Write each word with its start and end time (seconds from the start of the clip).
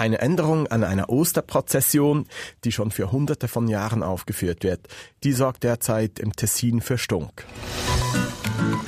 Eine 0.00 0.18
Änderung 0.22 0.66
an 0.68 0.82
einer 0.82 1.10
Osterprozession, 1.10 2.24
die 2.64 2.72
schon 2.72 2.90
für 2.90 3.12
hunderte 3.12 3.48
von 3.48 3.68
Jahren 3.68 4.02
aufgeführt 4.02 4.64
wird, 4.64 4.88
die 5.24 5.34
sorgt 5.34 5.62
derzeit 5.62 6.18
im 6.18 6.32
Tessin 6.32 6.80
für 6.80 6.96
Stunk. 6.96 7.44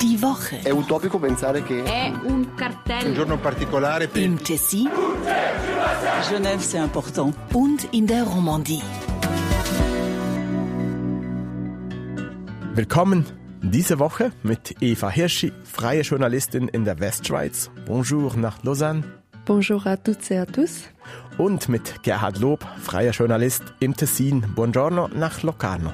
Die 0.01 0.19
Woche. 0.23 0.57
È 0.63 0.71
utopico 0.71 1.19
pensare 1.19 1.61
che 1.61 1.83
È 1.83 2.11
un 2.23 2.55
cartello. 2.55 3.09
Un 3.09 3.13
giorno 3.13 3.37
particolare 3.37 4.07
per 4.07 4.23
Im 4.23 4.43
Tessin 4.43 4.89
Genève, 6.31 6.63
c'est 6.63 6.81
important. 6.83 7.35
und 7.53 7.87
in 7.91 8.07
der 8.07 8.23
Romandie. 8.23 8.81
Willkommen 12.73 13.25
diese 13.61 13.99
Woche 13.99 14.31
mit 14.41 14.81
Eva 14.81 15.11
Hirschi, 15.11 15.53
freie 15.63 16.01
Journalistin 16.01 16.67
in 16.69 16.85
der 16.85 16.99
Westschweiz. 16.99 17.69
Bonjour 17.85 18.35
nach 18.35 18.63
Lausanne. 18.63 19.22
Bonjour 19.45 19.87
à 19.87 19.97
toutes 19.97 20.31
et 20.31 20.37
à 20.37 20.45
tous. 20.45 20.83
Und 21.37 21.67
mit 21.67 22.01
Gerhard 22.01 22.39
Lob, 22.39 22.63
freier 22.81 23.11
Journalist 23.11 23.63
im 23.81 23.93
Tessin. 23.93 24.39
Buongiorno 24.55 25.09
nach 25.09 25.43
Locarno. 25.43 25.91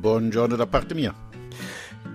Buongiorno 0.00 0.56
da 0.56 0.66
parte 0.66 0.94
mia. 0.94 1.12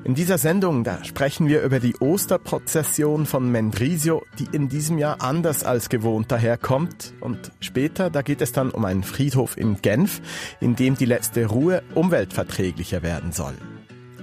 In 0.05 0.15
dieser 0.15 0.37
Sendung, 0.37 0.85
da 0.85 1.03
sprechen 1.03 1.49
wir 1.49 1.61
über 1.63 1.81
die 1.81 1.97
Osterprozession 1.99 3.25
von 3.25 3.51
Mendrisio, 3.51 4.23
die 4.39 4.47
in 4.53 4.69
diesem 4.69 4.97
Jahr 4.97 5.21
anders 5.21 5.65
als 5.65 5.89
gewohnt 5.89 6.31
daherkommt. 6.31 7.15
Und 7.19 7.51
später, 7.59 8.09
da 8.09 8.21
geht 8.21 8.39
es 8.39 8.53
dann 8.53 8.71
um 8.71 8.85
einen 8.85 9.03
Friedhof 9.03 9.57
in 9.57 9.81
Genf, 9.81 10.21
in 10.61 10.77
dem 10.77 10.95
die 10.95 11.05
letzte 11.05 11.47
Ruhe 11.47 11.83
umweltverträglicher 11.95 13.03
werden 13.03 13.33
soll. 13.33 13.55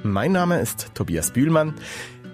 Mein 0.03 0.33
Name 0.33 0.61
ist 0.61 0.95
Tobias 0.95 1.33
Bühlmann. 1.33 1.75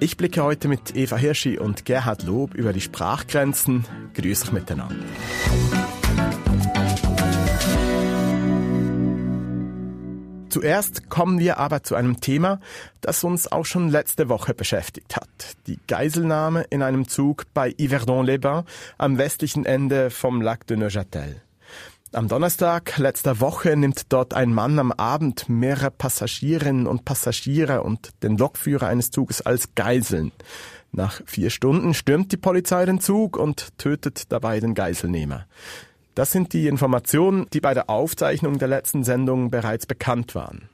Ich 0.00 0.16
blicke 0.16 0.42
heute 0.42 0.68
mit 0.68 0.96
Eva 0.96 1.16
Hirschi 1.16 1.58
und 1.58 1.84
Gerhard 1.84 2.24
Lob 2.24 2.54
über 2.54 2.72
die 2.72 2.80
Sprachgrenzen. 2.80 3.84
Grüß 4.14 4.44
euch 4.44 4.52
miteinander. 4.52 4.96
Zuerst 10.54 11.10
kommen 11.10 11.40
wir 11.40 11.58
aber 11.58 11.82
zu 11.82 11.96
einem 11.96 12.20
Thema, 12.20 12.60
das 13.00 13.24
uns 13.24 13.50
auch 13.50 13.66
schon 13.66 13.88
letzte 13.88 14.28
Woche 14.28 14.54
beschäftigt 14.54 15.16
hat. 15.16 15.56
Die 15.66 15.80
Geiselnahme 15.88 16.62
in 16.70 16.82
einem 16.82 17.08
Zug 17.08 17.46
bei 17.54 17.74
Yverdon-les-Bains 17.76 18.64
am 18.96 19.18
westlichen 19.18 19.66
Ende 19.66 20.10
vom 20.10 20.40
Lac 20.40 20.66
de 20.68 20.76
Neuchâtel. 20.76 21.43
Am 22.14 22.28
Donnerstag 22.28 22.96
letzter 22.98 23.40
Woche 23.40 23.76
nimmt 23.76 24.12
dort 24.12 24.34
ein 24.34 24.54
Mann 24.54 24.78
am 24.78 24.92
Abend 24.92 25.48
mehrere 25.48 25.90
Passagierinnen 25.90 26.86
und 26.86 27.04
Passagiere 27.04 27.82
und 27.82 28.10
den 28.22 28.36
Lokführer 28.36 28.86
eines 28.86 29.10
Zuges 29.10 29.40
als 29.40 29.74
Geiseln. 29.74 30.30
Nach 30.92 31.20
vier 31.26 31.50
Stunden 31.50 31.92
stürmt 31.92 32.30
die 32.30 32.36
Polizei 32.36 32.86
den 32.86 33.00
Zug 33.00 33.36
und 33.36 33.76
tötet 33.78 34.30
dabei 34.30 34.60
den 34.60 34.74
Geiselnehmer. 34.74 35.46
Das 36.14 36.30
sind 36.30 36.52
die 36.52 36.68
Informationen, 36.68 37.48
die 37.52 37.60
bei 37.60 37.74
der 37.74 37.90
Aufzeichnung 37.90 38.60
der 38.60 38.68
letzten 38.68 39.02
Sendung 39.02 39.50
bereits 39.50 39.86
bekannt 39.86 40.36
waren. 40.36 40.68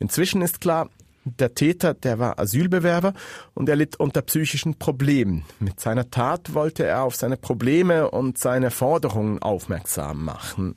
Inzwischen 0.00 0.42
ist 0.42 0.60
klar, 0.60 0.90
der 1.38 1.54
Täter, 1.54 1.94
der 1.94 2.18
war 2.18 2.38
Asylbewerber 2.38 3.12
und 3.54 3.68
er 3.68 3.76
litt 3.76 3.98
unter 3.98 4.22
psychischen 4.22 4.78
Problemen. 4.78 5.44
Mit 5.58 5.80
seiner 5.80 6.10
Tat 6.10 6.54
wollte 6.54 6.84
er 6.84 7.04
auf 7.04 7.16
seine 7.16 7.36
Probleme 7.36 8.10
und 8.10 8.38
seine 8.38 8.70
Forderungen 8.70 9.40
aufmerksam 9.40 10.24
machen. 10.24 10.76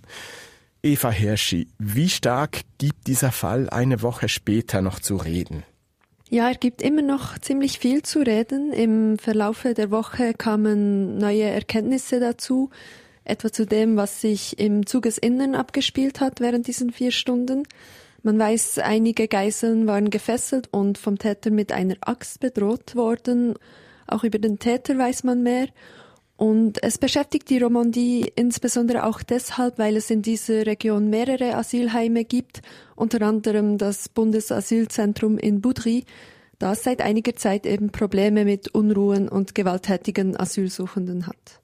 Eva 0.82 1.10
Hirschi, 1.10 1.70
wie 1.80 2.10
stark 2.10 2.62
gibt 2.78 3.08
dieser 3.08 3.32
Fall 3.32 3.70
eine 3.70 4.02
Woche 4.02 4.28
später 4.28 4.82
noch 4.82 5.00
zu 5.00 5.16
reden? 5.16 5.64
Ja, 6.30 6.50
er 6.50 6.56
gibt 6.56 6.82
immer 6.82 7.02
noch 7.02 7.38
ziemlich 7.38 7.80
viel 7.80 8.02
zu 8.02 8.20
reden. 8.20 8.74
Im 8.74 9.18
Verlaufe 9.20 9.74
der 9.74 9.92
Woche 9.92 10.34
kamen 10.34 11.18
neue 11.18 11.44
Erkenntnisse 11.44 12.20
dazu, 12.20 12.70
etwa 13.24 13.52
zu 13.52 13.66
dem, 13.66 13.98
was 13.98 14.20
sich 14.20 14.58
im 14.60 14.86
Zugesinnern 14.86 15.56
abgespielt 15.56 16.20
hat 16.20 16.42
während 16.42 16.68
diesen 16.68 16.92
vier 16.92 17.12
Stunden. 17.12 17.64
Man 18.26 18.40
weiß, 18.40 18.80
einige 18.80 19.28
Geiseln 19.28 19.86
waren 19.86 20.10
gefesselt 20.10 20.70
und 20.72 20.98
vom 20.98 21.20
Täter 21.20 21.52
mit 21.52 21.74
einer 21.74 21.98
Axt 22.00 22.40
bedroht 22.40 22.96
worden. 22.96 23.56
Auch 24.08 24.24
über 24.24 24.40
den 24.40 24.60
Täter 24.60 24.98
weiß 24.98 25.26
man 25.26 25.44
mehr. 25.44 25.68
Und 26.38 26.82
es 26.82 26.98
beschäftigt 26.98 27.50
die 27.50 27.60
Romandie 27.60 28.32
insbesondere 28.36 29.06
auch 29.06 29.24
deshalb, 29.24 29.78
weil 29.78 29.98
es 29.98 30.10
in 30.10 30.22
dieser 30.22 30.66
Region 30.66 31.10
mehrere 31.10 31.56
Asylheime 31.56 32.24
gibt, 32.24 32.62
unter 32.96 33.22
anderem 33.22 33.78
das 33.78 34.08
Bundesasylzentrum 34.08 35.38
in 35.38 35.60
Boudry, 35.60 36.06
das 36.60 36.84
seit 36.84 37.02
einiger 37.02 37.36
Zeit 37.36 37.66
eben 37.66 37.90
Probleme 37.90 38.46
mit 38.46 38.74
Unruhen 38.74 39.28
und 39.28 39.54
gewalttätigen 39.54 40.40
Asylsuchenden 40.40 41.28
hat. 41.28 41.60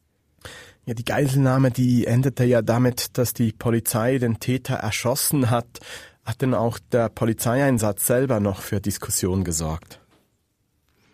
Ja, 0.86 0.94
die 0.94 1.06
Geiselnahme, 1.06 1.72
die 1.72 2.06
endete 2.06 2.44
ja 2.46 2.62
damit, 2.62 3.18
dass 3.18 3.34
die 3.34 3.52
Polizei 3.52 4.18
den 4.18 4.40
Täter 4.40 4.76
erschossen 4.76 5.52
hat. 5.52 5.80
Hat 6.30 6.44
denn 6.44 6.54
auch 6.54 6.78
der 6.92 7.10
Polizeieinsatz 7.10 8.06
selber 8.06 8.40
noch 8.40 8.62
für 8.62 8.80
Diskussion 8.80 9.44
gesorgt? 9.44 10.00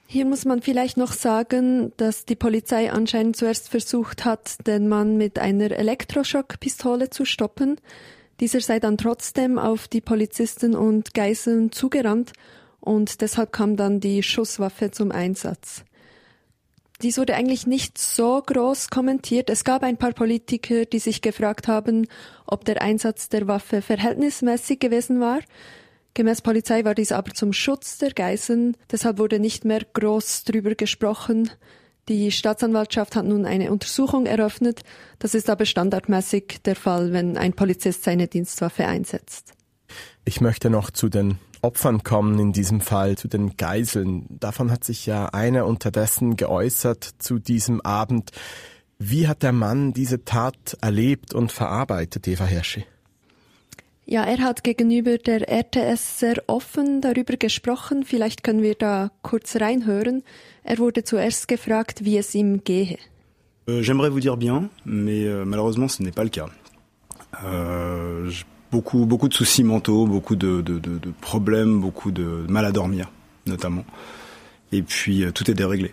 Hier 0.08 0.26
muss 0.26 0.44
man 0.44 0.62
vielleicht 0.62 0.98
noch 0.98 1.14
sagen, 1.14 1.94
dass 1.96 2.26
die 2.26 2.36
Polizei 2.36 2.92
anscheinend 2.92 3.38
zuerst 3.38 3.70
versucht 3.70 4.26
hat, 4.26 4.68
den 4.68 4.90
Mann 4.90 5.16
mit 5.16 5.40
einer 5.40 5.72
Elektroschockpistole 5.72 7.12
zu 7.12 7.24
stoppen. 7.24 7.80
Dieser 8.42 8.60
sei 8.60 8.82
dann 8.82 8.98
trotzdem 8.98 9.58
auf 9.58 9.88
die 9.88 10.02
Polizisten 10.02 10.76
und 10.76 11.14
Geiseln 11.14 11.72
zugerannt 11.72 12.34
und 12.82 13.22
deshalb 13.22 13.54
kam 13.54 13.78
dann 13.78 14.02
die 14.02 14.22
Schusswaffe 14.22 14.92
zum 14.92 15.14
Einsatz. 15.14 15.86
Dies 17.02 17.18
wurde 17.18 17.36
eigentlich 17.36 17.68
nicht 17.68 17.98
so 17.98 18.42
groß 18.42 18.90
kommentiert. 18.90 19.50
Es 19.50 19.64
gab 19.64 19.84
ein 19.84 19.98
paar 19.98 20.14
Politiker, 20.14 20.86
die 20.86 21.00
sich 21.00 21.22
gefragt 21.22 21.68
haben, 21.68 22.08
ob 22.46 22.64
der 22.64 22.82
Einsatz 22.82 23.28
der 23.28 23.48
Waffe 23.48 23.82
verhältnismäßig 23.82 24.80
gewesen 24.80 25.20
war. 25.20 25.40
Gemäß 26.14 26.42
Polizei 26.42 26.86
war 26.86 26.96
dies 26.96 27.12
aber 27.12 27.34
zum 27.34 27.52
Schutz 27.52 27.98
der 27.98 28.12
Geiseln, 28.12 28.78
deshalb 28.90 29.18
wurde 29.18 29.40
nicht 29.40 29.66
mehr 29.66 29.82
groß 29.94 30.46
drüber 30.46 30.74
gesprochen. 30.76 31.52
Die 32.08 32.32
Staatsanwaltschaft 32.32 33.18
hat 33.18 33.26
nun 33.26 33.46
eine 33.46 33.72
Untersuchung 33.72 34.26
eröffnet. 34.26 34.82
Das 35.20 35.34
ist 35.34 35.50
aber 35.50 35.66
standardmäßig 35.66 36.62
der 36.64 36.76
Fall, 36.76 37.12
wenn 37.12 37.36
ein 37.36 37.54
Polizist 37.54 38.04
seine 38.04 38.28
Dienstwaffe 38.28 38.86
einsetzt. 38.86 39.54
Ich 40.24 40.40
möchte 40.40 40.70
noch 40.70 40.92
zu 40.92 41.10
den 41.10 41.40
Opfern 41.66 42.04
kommen 42.04 42.40
in 42.40 42.54
diesem 42.54 42.80
Fall, 42.80 43.18
zu 43.18 43.28
den 43.28 43.58
Geiseln. 43.58 44.26
Davon 44.30 44.72
hat 44.72 44.84
sich 44.84 45.06
ja 45.06 45.26
einer 45.28 45.66
unterdessen 45.66 46.36
geäußert 46.36 47.16
zu 47.20 47.40
diesem 47.40 47.82
Abend. 47.82 48.32
Wie 49.00 49.28
hat 49.28 49.44
der 49.44 49.52
Mann 49.52 49.92
diese 49.92 50.24
Tat 50.24 50.78
erlebt 50.82 51.34
und 51.34 51.52
verarbeitet, 51.52 52.28
Eva 52.28 52.46
Hirschi? 52.46 52.86
Ja, 54.06 54.24
er 54.24 54.38
hat 54.38 54.64
gegenüber 54.64 55.18
der 55.18 55.50
RTS 55.50 56.20
sehr 56.20 56.44
offen 56.46 57.02
darüber 57.02 57.38
gesprochen. 57.38 58.06
Vielleicht 58.06 58.44
können 58.44 58.62
wir 58.62 58.76
da 58.76 59.12
kurz 59.24 59.56
reinhören. 59.56 60.24
Er 60.64 60.78
wurde 60.78 61.04
zuerst 61.04 61.48
gefragt, 61.48 62.06
wie 62.06 62.18
es 62.18 62.36
ihm 62.36 62.64
gehe. 62.64 62.98
Euh, 63.68 63.82
J'aimerais 63.82 64.12
vous 64.12 64.20
dire 64.20 64.38
bien, 64.38 64.70
mais 64.86 65.26
euh, 65.26 65.44
malheureusement 65.44 65.88
ce 65.88 66.04
n'est 66.04 66.14
pas 66.14 66.24
le 66.24 66.30
cas. 66.30 66.50
Euh, 67.44 68.32
beaucoup, 68.76 69.06
beaucoup 69.12 69.30
de 69.30 69.34
soucis 69.42 69.64
mentaux, 69.64 70.06
beaucoup 70.16 70.36
de, 70.46 70.62
de, 70.70 70.76
de, 70.88 70.94
de 71.06 71.12
problèmes, 71.22 71.76
beaucoup 71.86 72.12
de 72.12 72.28
mal 72.56 72.66
à 72.66 72.72
dormir 72.72 73.06
notamment. 73.46 73.86
Et 74.72 74.82
puis 74.82 75.18
euh, 75.24 75.32
tout 75.32 75.46
est 75.52 75.54
déréglé. 75.64 75.92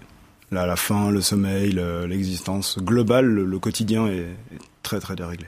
Là, 0.51 0.67
la 0.67 0.77
faim, 0.77 1.11
le 1.11 1.21
sommeil, 1.21 1.71
le- 1.73 2.07
l'existence 2.13 2.79
globale, 2.91 3.27
le, 3.27 3.45
le 3.45 3.59
quotidien 3.59 4.07
est, 4.09 4.27
est 4.55 4.63
très 4.83 5.01
très 5.01 5.17
déréglé. 5.17 5.47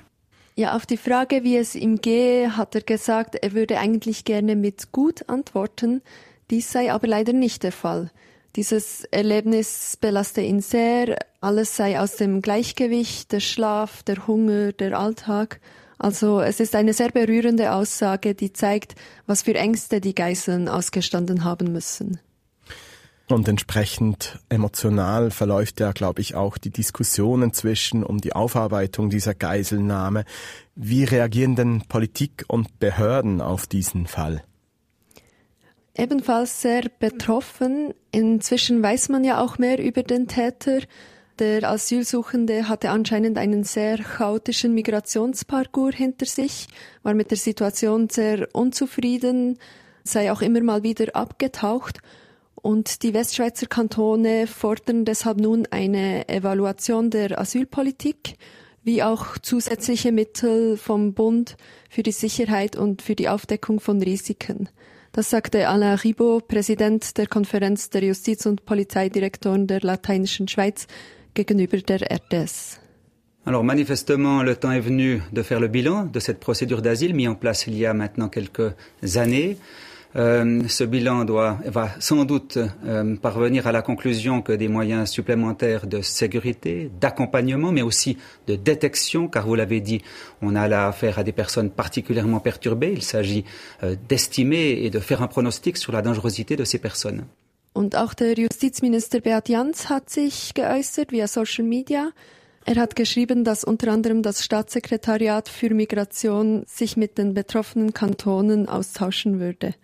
Ja, 0.57 0.77
auf 0.77 0.87
die 0.87 0.97
Frage, 0.97 1.43
wie 1.43 1.57
es 1.57 1.75
ihm 1.75 1.97
gehe, 2.01 2.57
hat 2.57 2.75
er 2.77 2.83
gesagt, 2.83 3.35
er 3.43 3.53
würde 3.55 3.75
eigentlich 3.79 4.25
gerne 4.25 4.55
mit 4.55 4.93
gut 4.93 5.29
antworten. 5.29 6.01
Dies 6.51 6.71
sei 6.71 6.93
aber 6.93 7.09
leider 7.09 7.33
nicht 7.33 7.63
der 7.65 7.73
Fall. 7.73 8.11
Dieses 8.55 9.05
Erlebnis 9.11 9.97
belaste 10.01 10.41
ihn 10.43 10.61
sehr. 10.61 11.19
Alles 11.41 11.75
sei 11.77 11.99
aus 11.99 12.17
dem 12.17 12.41
Gleichgewicht, 12.41 13.33
der 13.33 13.41
Schlaf, 13.41 14.03
der 14.05 14.19
Hunger, 14.29 14.71
der 14.73 14.93
Alltag. 14.97 15.59
Also 15.99 16.41
es 16.41 16.61
ist 16.61 16.75
eine 16.75 16.93
sehr 16.93 17.11
berührende 17.11 17.73
Aussage, 17.73 18.35
die 18.35 18.53
zeigt, 18.53 18.95
was 19.27 19.43
für 19.43 19.55
Ängste 19.55 20.01
die 20.01 20.15
Geiseln 20.15 20.69
ausgestanden 20.69 21.45
haben 21.45 21.73
müssen. 21.73 22.19
Und 23.29 23.49
entsprechend 23.49 24.39
emotional 24.51 25.31
verläuft 25.31 25.81
ja, 25.81 25.93
glaube 25.93 26.21
ich, 26.21 26.35
auch 26.35 26.59
die 26.59 26.71
Diskussion 26.71 27.43
inzwischen 27.43 28.05
um 28.05 28.21
die 28.21 28.35
Aufarbeitung 28.35 29.09
dieser 29.09 29.35
Geiselnahme. 29.35 30.25
Wie 30.75 31.05
reagieren 31.05 31.57
denn 31.57 31.83
Politik 31.89 32.45
und 32.49 32.79
Behörden 32.81 33.41
auf 33.41 33.67
diesen 33.67 34.07
Fall? 34.07 34.45
Ebenfalls 35.97 36.61
sehr 36.61 36.91
betroffen. 36.99 37.95
Inzwischen 38.11 38.83
weiß 38.83 39.09
man 39.09 39.25
ja 39.25 39.41
auch 39.41 39.59
mehr 39.59 39.83
über 39.83 40.03
den 40.03 40.29
Täter. 40.29 40.81
Der 41.41 41.69
Asylsuchende 41.69 42.69
hatte 42.69 42.91
anscheinend 42.91 43.39
einen 43.39 43.65
sehr 43.65 43.99
chaotischen 43.99 44.73
Migrationsparcours 44.73 45.97
hinter 45.97 46.27
sich, 46.27 46.69
war 47.03 47.15
mit 47.15 47.33
der 47.33 47.39
Situation 47.39 48.09
sehr 48.09 48.49
unzufrieden, 48.53 49.59
sei 50.05 50.31
auch 50.31 50.43
immer 50.43 50.61
mal 50.61 50.85
wieder 50.85 51.17
abgetaucht. 51.17 51.99
Und 52.55 53.03
die 53.03 53.15
Westschweizer 53.15 53.67
Kantone 53.67 54.47
fordern 54.47 55.05
deshalb 55.05 55.39
nun 55.41 55.67
eine 55.71 56.29
Evaluation 56.29 57.11
der 57.11 57.39
Asylpolitik. 57.39 58.37
wie 58.85 59.03
auch 59.03 59.39
zusätzliche 59.39 60.13
Mittel 60.13 60.77
vom 60.77 61.15
Bund 61.15 61.57
für 61.89 62.03
die 62.03 62.13
Sicherheit 62.13 62.77
und 62.77 63.01
für 63.01 63.15
die 63.15 63.29
Aufdeckung 63.29 63.81
von 63.81 64.01
Risiken. 64.03 64.69
Das 65.13 65.31
sagte 65.31 65.69
Alain 65.69 65.97
Ribot, 65.97 66.49
Präsident 66.49 67.17
der 67.17 67.27
Konferenz 67.27 67.89
der 67.89 68.05
Justiz- 68.05 68.47
und 68.47 68.67
Polizeidirektoren 68.67 69.67
der 69.67 69.81
Lateinischen 69.81 70.49
Schweiz, 70.49 70.87
Alors 73.45 73.65
manifestement, 73.65 74.43
le 74.43 74.57
temps 74.57 74.71
est 74.71 74.81
venu 74.81 75.21
de 75.33 75.43
faire 75.43 75.61
le 75.61 75.69
bilan 75.69 76.07
de 76.07 76.21
cette 76.21 76.39
procédure 76.39 76.81
d'asile 76.81 77.15
mise 77.15 77.29
en 77.29 77.35
place 77.35 77.67
il 77.67 77.77
y 77.77 77.85
a 77.85 77.93
maintenant 77.93 78.29
quelques 78.29 78.73
années. 79.17 79.59
Euh, 80.17 80.63
ce 80.69 80.85
bilan 80.85 81.25
va 81.25 81.89
sans 81.99 82.25
doute 82.25 82.57
euh, 82.87 83.17
parvenir 83.17 83.67
à 83.67 83.73
la 83.73 83.83
conclusion 83.83 84.43
que 84.43 84.53
des 84.53 84.69
moyens 84.69 85.11
supplémentaires 85.11 85.89
de 85.89 86.03
sécurité, 86.03 86.91
d'accompagnement, 87.01 87.73
mais 87.73 87.83
aussi 87.83 88.17
de 88.47 88.55
détection, 88.55 89.27
car 89.27 89.47
vous 89.47 89.57
l'avez 89.57 89.81
dit, 89.81 90.03
on 90.41 90.55
a 90.55 90.69
là 90.69 90.87
affaire 90.87 91.19
à 91.19 91.25
des 91.25 91.33
personnes 91.33 91.71
particulièrement 91.71 92.39
perturbées. 92.39 92.93
Il 92.93 93.03
s'agit 93.03 93.45
euh, 93.83 93.97
d'estimer 94.09 94.85
et 94.85 94.91
de 94.91 95.01
faire 95.01 95.21
un 95.21 95.27
pronostic 95.27 95.77
sur 95.77 95.93
la 95.93 96.01
dangerosité 96.01 96.55
de 96.55 96.65
ces 96.65 96.79
personnes. 96.79 97.25
Und 97.75 97.97
auch 97.97 98.15
der 98.15 98.35
Justizminister 98.35 99.21
Beat 99.21 99.49
Jans 99.49 99.91
hat 99.91 100.09
sich 100.09 100.55
geäußert 100.55 101.11
via 101.11 101.27
Social 101.27 101.65
Media. 101.65 102.13
Er 102.65 102.77
hat 102.77 102.95
geschrieben, 102.95 103.43
dass 103.43 103.65
unter 103.65 103.91
anderem 103.91 104.23
das 104.23 104.45
Staatssekretariat 104.45 105.49
für 105.49 105.75
Migration 105.75 106.63
sich 106.67 106.97
mit 106.97 107.19
den 107.19 107.35
betroffenen 107.35 107.93
Kantonen 107.93 108.69
austauschen 108.69 109.41
würde. 109.41 109.75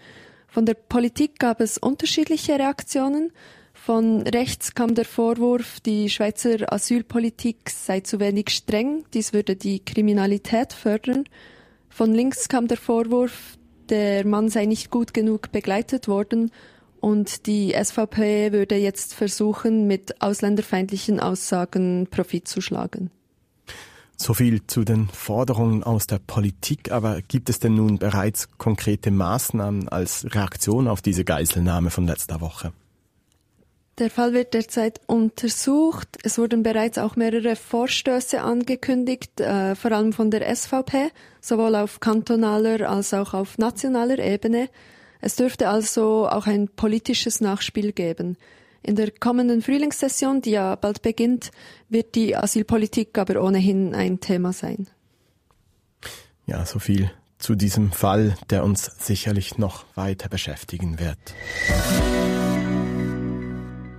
Von 0.46 0.66
der 0.66 0.74
Politik 0.74 1.40
gab 1.40 1.60
es 1.60 1.78
unterschiedliche 1.78 2.60
Reaktionen. 2.60 3.32
Von 3.74 4.22
rechts 4.22 4.74
kam 4.74 4.94
der 4.94 5.04
Vorwurf, 5.04 5.80
die 5.80 6.10
Schweizer 6.10 6.72
Asylpolitik 6.72 7.70
sei 7.70 8.00
zu 8.00 8.20
wenig 8.20 8.50
streng, 8.50 9.04
dies 9.14 9.32
würde 9.32 9.56
die 9.56 9.84
Kriminalität 9.84 10.72
fördern. 10.72 11.24
Von 11.88 12.14
links 12.14 12.48
kam 12.48 12.68
der 12.68 12.76
Vorwurf, 12.76 13.58
der 13.88 14.24
Mann 14.24 14.48
sei 14.48 14.66
nicht 14.66 14.90
gut 14.90 15.12
genug 15.12 15.50
begleitet 15.50 16.06
worden 16.06 16.52
und 17.00 17.46
die 17.46 17.72
SVP 17.72 18.52
würde 18.52 18.76
jetzt 18.76 19.14
versuchen, 19.14 19.86
mit 19.86 20.20
ausländerfeindlichen 20.20 21.20
Aussagen 21.20 22.06
Profit 22.10 22.46
zu 22.46 22.60
schlagen. 22.60 23.10
So 24.16 24.34
viel 24.34 24.66
zu 24.66 24.84
den 24.84 25.08
Forderungen 25.08 25.82
aus 25.82 26.06
der 26.06 26.18
Politik, 26.18 26.92
aber 26.92 27.22
gibt 27.22 27.48
es 27.48 27.58
denn 27.58 27.74
nun 27.74 27.98
bereits 27.98 28.48
konkrete 28.58 29.10
Maßnahmen 29.10 29.88
als 29.88 30.26
Reaktion 30.34 30.88
auf 30.88 31.00
diese 31.00 31.24
Geiselnahme 31.24 31.88
von 31.88 32.06
letzter 32.06 32.42
Woche? 32.42 32.72
Der 33.98 34.10
Fall 34.10 34.32
wird 34.32 34.54
derzeit 34.54 35.00
untersucht. 35.06 36.18
Es 36.22 36.38
wurden 36.38 36.62
bereits 36.62 36.96
auch 36.96 37.16
mehrere 37.16 37.54
Vorstöße 37.54 38.40
angekündigt, 38.40 39.40
äh, 39.40 39.74
vor 39.74 39.92
allem 39.92 40.12
von 40.12 40.30
der 40.30 40.54
SVP, 40.54 41.10
sowohl 41.40 41.74
auf 41.74 42.00
kantonaler 42.00 42.88
als 42.88 43.12
auch 43.12 43.34
auf 43.34 43.58
nationaler 43.58 44.18
Ebene. 44.18 44.68
Es 45.20 45.36
dürfte 45.36 45.68
also 45.68 46.28
auch 46.28 46.46
ein 46.46 46.68
politisches 46.68 47.40
Nachspiel 47.40 47.92
geben. 47.92 48.36
In 48.82 48.96
der 48.96 49.10
kommenden 49.10 49.60
Frühlingssession, 49.60 50.40
die 50.40 50.52
ja 50.52 50.74
bald 50.74 51.02
beginnt, 51.02 51.50
wird 51.88 52.14
die 52.14 52.34
Asylpolitik 52.34 53.18
aber 53.18 53.42
ohnehin 53.42 53.94
ein 53.94 54.20
Thema 54.20 54.52
sein. 54.52 54.88
Ja, 56.46 56.64
so 56.64 56.78
viel 56.78 57.10
zu 57.38 57.54
diesem 57.54 57.92
Fall, 57.92 58.36
der 58.48 58.64
uns 58.64 58.84
sicherlich 58.98 59.58
noch 59.58 59.84
weiter 59.94 60.28
beschäftigen 60.28 60.98
wird. 60.98 61.18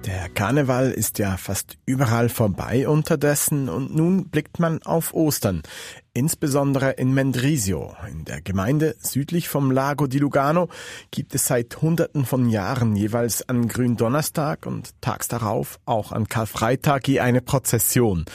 Der 0.06 0.30
Karneval 0.30 0.92
ist 0.92 1.20
ja 1.20 1.38
fast 1.38 1.78
überall 1.86 2.30
vorbei 2.30 2.88
unterdessen 2.88 3.70
und 3.70 3.96
nun 3.96 4.30
blickt 4.30 4.60
man 4.60 4.82
auf 4.84 5.14
Ostern, 5.14 5.62
insbesondere 6.14 6.92
in 6.92 7.14
Mendrisio. 7.14 7.96
In 8.10 8.26
der 8.26 8.42
Gemeinde 8.42 8.96
südlich 9.00 9.50
vom 9.50 9.72
Lago 9.72 10.08
di 10.08 10.18
Lugano 10.18 10.70
gibt 11.12 11.34
es 11.36 11.48
seit 11.48 11.82
Hunderten 11.82 12.26
von 12.26 12.50
Jahren 12.50 12.96
jeweils 12.96 13.48
an 13.48 13.68
Gründonnerstag 13.68 14.66
und 14.66 14.90
tags 15.02 15.28
darauf 15.28 15.80
auch 15.86 16.12
an 16.12 16.28
Karfreitag 16.28 17.08
je 17.08 17.20
eine 17.20 17.42
Prozession. 17.42 18.26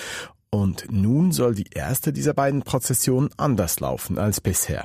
Und 0.50 0.87
nun 0.90 1.32
soll 1.32 1.55
die 1.55 1.69
erste 1.75 2.12
dieser 2.12 2.32
beiden 2.32 2.62
Prozessionen 2.62 3.31
anders 3.37 3.81
laufen 3.81 4.19
als 4.19 4.40
bisher. 4.40 4.84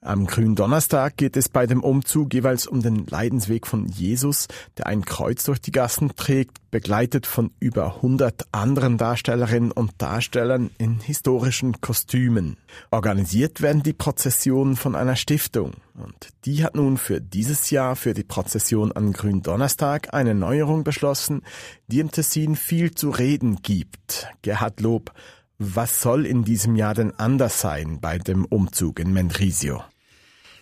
Am 0.00 0.26
Gründonnerstag 0.26 1.16
geht 1.16 1.36
es 1.36 1.48
bei 1.48 1.66
dem 1.66 1.82
Umzug 1.82 2.32
jeweils 2.32 2.68
um 2.68 2.82
den 2.82 3.06
Leidensweg 3.06 3.66
von 3.66 3.88
Jesus, 3.88 4.46
der 4.76 4.86
ein 4.86 5.04
Kreuz 5.04 5.42
durch 5.42 5.60
die 5.60 5.72
Gassen 5.72 6.14
trägt, 6.14 6.58
begleitet 6.70 7.26
von 7.26 7.50
über 7.58 7.96
100 7.96 8.46
anderen 8.52 8.96
Darstellerinnen 8.96 9.72
und 9.72 9.92
Darstellern 9.98 10.70
in 10.78 11.00
historischen 11.00 11.80
Kostümen. 11.80 12.58
Organisiert 12.92 13.60
werden 13.60 13.82
die 13.82 13.92
Prozessionen 13.92 14.76
von 14.76 14.94
einer 14.94 15.16
Stiftung 15.16 15.72
und 15.94 16.28
die 16.44 16.62
hat 16.62 16.76
nun 16.76 16.96
für 16.96 17.20
dieses 17.20 17.70
Jahr 17.70 17.96
für 17.96 18.14
die 18.14 18.22
Prozession 18.22 18.92
an 18.92 19.12
Gründonnerstag 19.12 20.14
eine 20.14 20.34
Neuerung 20.34 20.84
beschlossen, 20.84 21.42
die 21.88 21.98
im 21.98 22.12
Tessin 22.12 22.54
viel 22.54 22.94
zu 22.94 23.10
reden 23.10 23.56
gibt. 23.62 24.28
Gerhard 24.42 24.80
Lob 24.80 25.12
was 25.58 26.00
soll 26.00 26.24
in 26.24 26.44
diesem 26.44 26.76
Jahr 26.76 26.94
denn 26.94 27.12
anders 27.18 27.60
sein 27.60 28.00
bei 28.00 28.18
dem 28.18 28.44
Umzug 28.44 29.00
in 29.00 29.12
Mendrisio? 29.12 29.82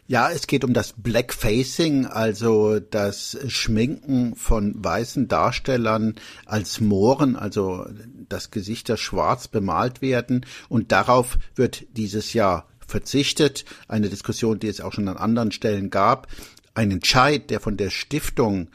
Ja, 0.08 0.30
es 0.30 0.46
geht 0.46 0.62
um 0.62 0.72
das 0.72 0.94
Blackfacing, 0.96 2.06
also 2.06 2.78
das 2.78 3.36
Schminken 3.48 4.36
von 4.36 4.72
weißen 4.76 5.26
Darstellern 5.26 6.14
als 6.44 6.80
Mohren, 6.80 7.34
also 7.34 7.86
das 8.28 8.52
Gesicht, 8.52 8.88
das 8.88 9.00
schwarz 9.00 9.48
bemalt 9.48 10.02
werden. 10.02 10.46
Und 10.68 10.92
darauf 10.92 11.38
wird 11.56 11.86
dieses 11.96 12.32
Jahr 12.34 12.68
verzichtet. 12.86 13.64
Eine 13.88 14.08
Diskussion, 14.08 14.60
die 14.60 14.68
es 14.68 14.80
auch 14.80 14.92
schon 14.92 15.08
an 15.08 15.16
anderen 15.16 15.50
Stellen 15.50 15.90
gab. 15.90 16.28
Ein 16.74 16.92
Entscheid, 16.92 17.50
der 17.50 17.58
von 17.58 17.76
der 17.76 17.90
Stiftung 17.90 18.68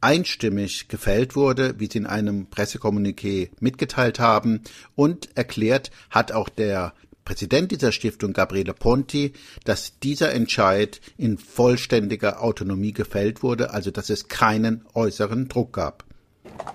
einstimmig 0.00 0.88
gefällt 0.88 1.36
wurde, 1.36 1.78
wie 1.78 1.88
sie 1.90 1.98
in 1.98 2.06
einem 2.06 2.46
Pressekommuniqué 2.50 3.50
mitgeteilt 3.60 4.20
haben 4.20 4.62
und 4.94 5.28
erklärt 5.36 5.90
hat 6.10 6.32
auch 6.32 6.48
der 6.48 6.92
Präsident 7.24 7.72
dieser 7.72 7.90
Stiftung 7.90 8.32
Gabriele 8.32 8.72
Ponti, 8.72 9.32
dass 9.64 9.98
dieser 9.98 10.32
Entscheid 10.32 11.00
in 11.18 11.38
vollständiger 11.38 12.40
Autonomie 12.42 12.92
gefällt 12.92 13.42
wurde, 13.42 13.70
also 13.72 13.90
dass 13.90 14.10
es 14.10 14.28
keinen 14.28 14.84
äußeren 14.94 15.48
Druck 15.48 15.72
gab. 15.72 16.04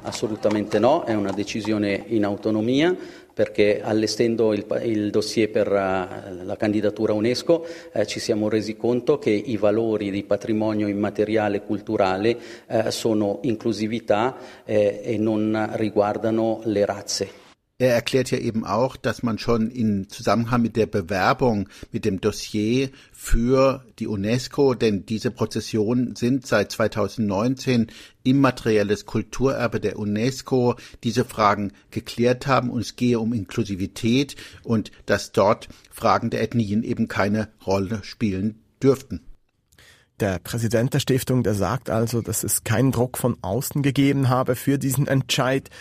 Assolutamente 0.04 0.80
no, 0.80 1.06
è 1.08 1.16
una 1.16 1.32
decisione 1.32 1.96
in 2.10 2.26
autonomia 2.26 2.96
perché 3.34 3.82
allestendo 3.82 4.54
il, 4.54 4.66
il 4.84 5.10
dossier 5.10 5.50
per 5.50 5.68
uh, 5.68 6.46
la 6.46 6.56
candidatura 6.58 7.14
UNESCO 7.14 7.66
eh, 7.92 8.06
ci 8.06 8.20
siamo 8.20 8.50
resi 8.50 8.76
conto 8.76 9.18
che 9.18 9.30
i 9.30 9.58
valori 9.58 10.12
di 10.12 10.24
patrimonio 10.24 10.88
immateriale 10.88 11.62
culturale 11.62 12.38
eh, 12.68 12.92
sono 12.92 13.40
inclusività 13.44 14.38
e 14.66 15.16
non 15.18 15.72
riguardano 15.74 16.62
le 16.64 16.86
razze. 16.86 17.41
Er 17.82 17.96
erklärt 17.96 18.30
ja 18.30 18.38
eben 18.38 18.64
auch, 18.64 18.96
dass 18.96 19.24
man 19.24 19.40
schon 19.40 19.72
in 19.72 20.08
Zusammenhang 20.08 20.62
mit 20.62 20.76
der 20.76 20.86
Bewerbung, 20.86 21.68
mit 21.92 22.06
dem 22.06 22.22
Dossier 22.22 22.92
für 23.12 23.84
die 23.98 24.06
UNESCO, 24.06 24.76
denn 24.76 25.08
diese 25.08 25.32
Prozessionen 25.32 26.16
sind 26.16 26.46
seit 26.46 26.72
2019 26.72 27.88
immaterielles 28.22 29.08
Kulturerbe 29.08 29.80
der 29.80 29.98
UNESCO, 29.98 30.76
diese 31.04 31.26
Fragen 31.26 31.72
geklärt 31.90 32.46
haben 32.46 32.70
und 32.70 32.82
es 32.82 32.98
gehe 32.98 33.20
um 33.20 33.34
Inklusivität 33.34 34.36
und 34.62 34.92
dass 35.08 35.32
dort 35.32 35.68
Fragen 35.90 36.30
der 36.30 36.44
Ethnien 36.44 36.84
eben 36.84 37.08
keine 37.08 37.48
Rolle 37.66 38.04
spielen 38.04 38.62
dürften. 38.84 39.22
Der 40.20 40.38
Präsident 40.38 40.94
der 40.94 41.00
Stiftung, 41.00 41.42
der 41.42 41.56
sagt 41.56 41.90
also, 41.90 42.22
dass 42.22 42.44
es 42.44 42.64
keinen 42.64 42.92
Druck 42.92 43.18
von 43.18 43.38
außen 43.42 43.82
gegeben 43.82 44.30
habe 44.30 44.56
für 44.56 44.78
diesen 44.78 45.08
Entscheid. 45.08 45.72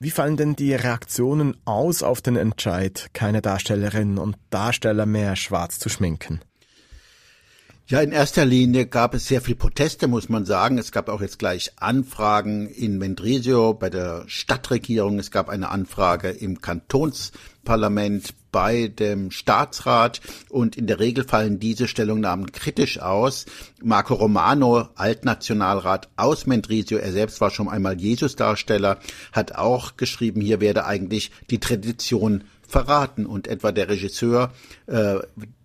Wie 0.00 0.10
fallen 0.10 0.36
denn 0.36 0.56
die 0.56 0.74
Reaktionen 0.74 1.56
aus 1.64 2.02
auf 2.02 2.20
den 2.20 2.36
Entscheid, 2.36 3.10
keine 3.12 3.40
Darstellerinnen 3.42 4.18
und 4.18 4.36
Darsteller 4.50 5.06
mehr 5.06 5.36
schwarz 5.36 5.78
zu 5.78 5.88
schminken? 5.88 6.40
Ja, 7.86 8.00
in 8.00 8.12
erster 8.12 8.46
Linie 8.46 8.86
gab 8.86 9.14
es 9.14 9.26
sehr 9.26 9.42
viel 9.42 9.56
Proteste, 9.56 10.08
muss 10.08 10.30
man 10.30 10.46
sagen. 10.46 10.78
Es 10.78 10.90
gab 10.90 11.10
auch 11.10 11.20
jetzt 11.20 11.38
gleich 11.38 11.72
Anfragen 11.76 12.66
in 12.66 12.96
Mendrisio 12.96 13.74
bei 13.74 13.90
der 13.90 14.24
Stadtregierung. 14.26 15.18
Es 15.18 15.30
gab 15.30 15.50
eine 15.50 15.68
Anfrage 15.68 16.30
im 16.30 16.62
Kantonsparlament 17.64 18.34
bei 18.52 18.86
dem 18.86 19.32
Staatsrat 19.32 20.20
und 20.48 20.76
in 20.76 20.86
der 20.86 21.00
Regel 21.00 21.24
fallen 21.24 21.58
diese 21.58 21.88
Stellungnahmen 21.88 22.52
kritisch 22.52 23.00
aus. 23.00 23.46
Marco 23.82 24.14
Romano, 24.14 24.88
Altnationalrat 24.94 26.08
aus 26.16 26.46
Mendrisio, 26.46 26.98
er 26.98 27.10
selbst 27.10 27.40
war 27.40 27.50
schon 27.50 27.68
einmal 27.68 28.00
Jesusdarsteller, 28.00 29.00
hat 29.32 29.56
auch 29.56 29.96
geschrieben, 29.96 30.40
hier 30.40 30.60
werde 30.60 30.84
eigentlich 30.84 31.32
die 31.50 31.58
Tradition 31.58 32.44
verraten 32.66 33.26
und 33.26 33.48
etwa 33.48 33.72
der 33.72 33.88
Regisseur, 33.88 34.52
äh, 34.86 35.16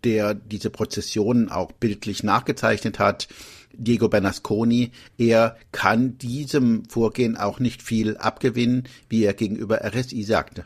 der 0.04 0.34
diese 0.34 0.72
Prozessionen 0.72 1.50
auch 1.50 1.72
bildlich 1.72 2.24
nachgezeichnet 2.24 2.98
hat, 2.98 3.28
Diego 3.72 4.10
Bernasconi, 4.10 4.92
er 5.18 5.56
kann 5.72 6.18
diesem 6.18 6.86
Vorgehen 6.90 7.38
auch 7.38 7.60
nicht 7.60 7.84
viel 7.84 8.18
abgewinnen, 8.18 8.86
wie 9.10 9.24
er 9.24 9.34
gegenüber 9.34 9.82
RSI 9.86 10.24
sagte. 10.24 10.66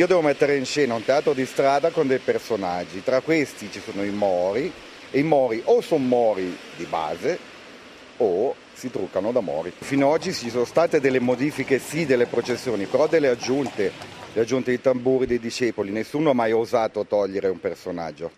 Io 0.00 0.06
devo 0.06 0.22
mettere 0.22 0.56
in 0.56 0.64
scena 0.64 0.94
un 0.94 1.04
teatro 1.04 1.34
di 1.34 1.44
strada 1.44 1.90
con 1.90 2.06
dei 2.06 2.20
personaggi. 2.20 3.04
Tra 3.04 3.20
questi 3.20 3.70
ci 3.70 3.82
sono 3.84 4.02
i 4.02 4.08
Mori 4.08 4.72
e 5.10 5.18
i 5.18 5.22
Mori 5.22 5.60
o 5.66 5.82
sono 5.82 6.02
Mori 6.02 6.56
di 6.74 6.86
base 6.86 7.38
o 8.16 8.54
si 8.72 8.90
truccano 8.90 9.30
da 9.30 9.40
Mori. 9.40 9.70
Fino 9.78 10.06
ad 10.06 10.12
oggi 10.12 10.32
ci 10.32 10.48
sono 10.48 10.64
state 10.64 11.00
delle 11.00 11.20
modifiche 11.20 11.78
sì 11.78 12.06
delle 12.06 12.24
processioni, 12.24 12.86
però 12.86 13.08
delle 13.08 13.28
aggiunte, 13.28 13.92
le 14.32 14.40
aggiunte 14.40 14.70
di 14.70 14.80
tamburi 14.80 15.26
dei 15.26 15.38
discepoli. 15.38 15.90
Nessuno 15.90 16.30
ha 16.30 16.34
mai 16.34 16.52
osato 16.52 17.04
togliere 17.04 17.48
un 17.48 17.60
personaggio. 17.60 18.30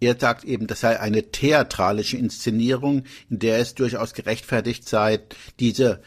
Er 0.00 0.16
sagt 0.18 0.44
eben, 0.44 0.66
das 0.66 0.80
sei 0.80 0.96
eine 0.96 1.30
theatralische 1.30 2.16
Inszenierung, 2.16 3.04
in 3.28 3.38
der 3.38 3.58
es 3.58 3.74
durchaus 3.74 4.12
gerechtfertigt 4.12 4.86
sei, 4.86 5.20
diese 5.56 6.00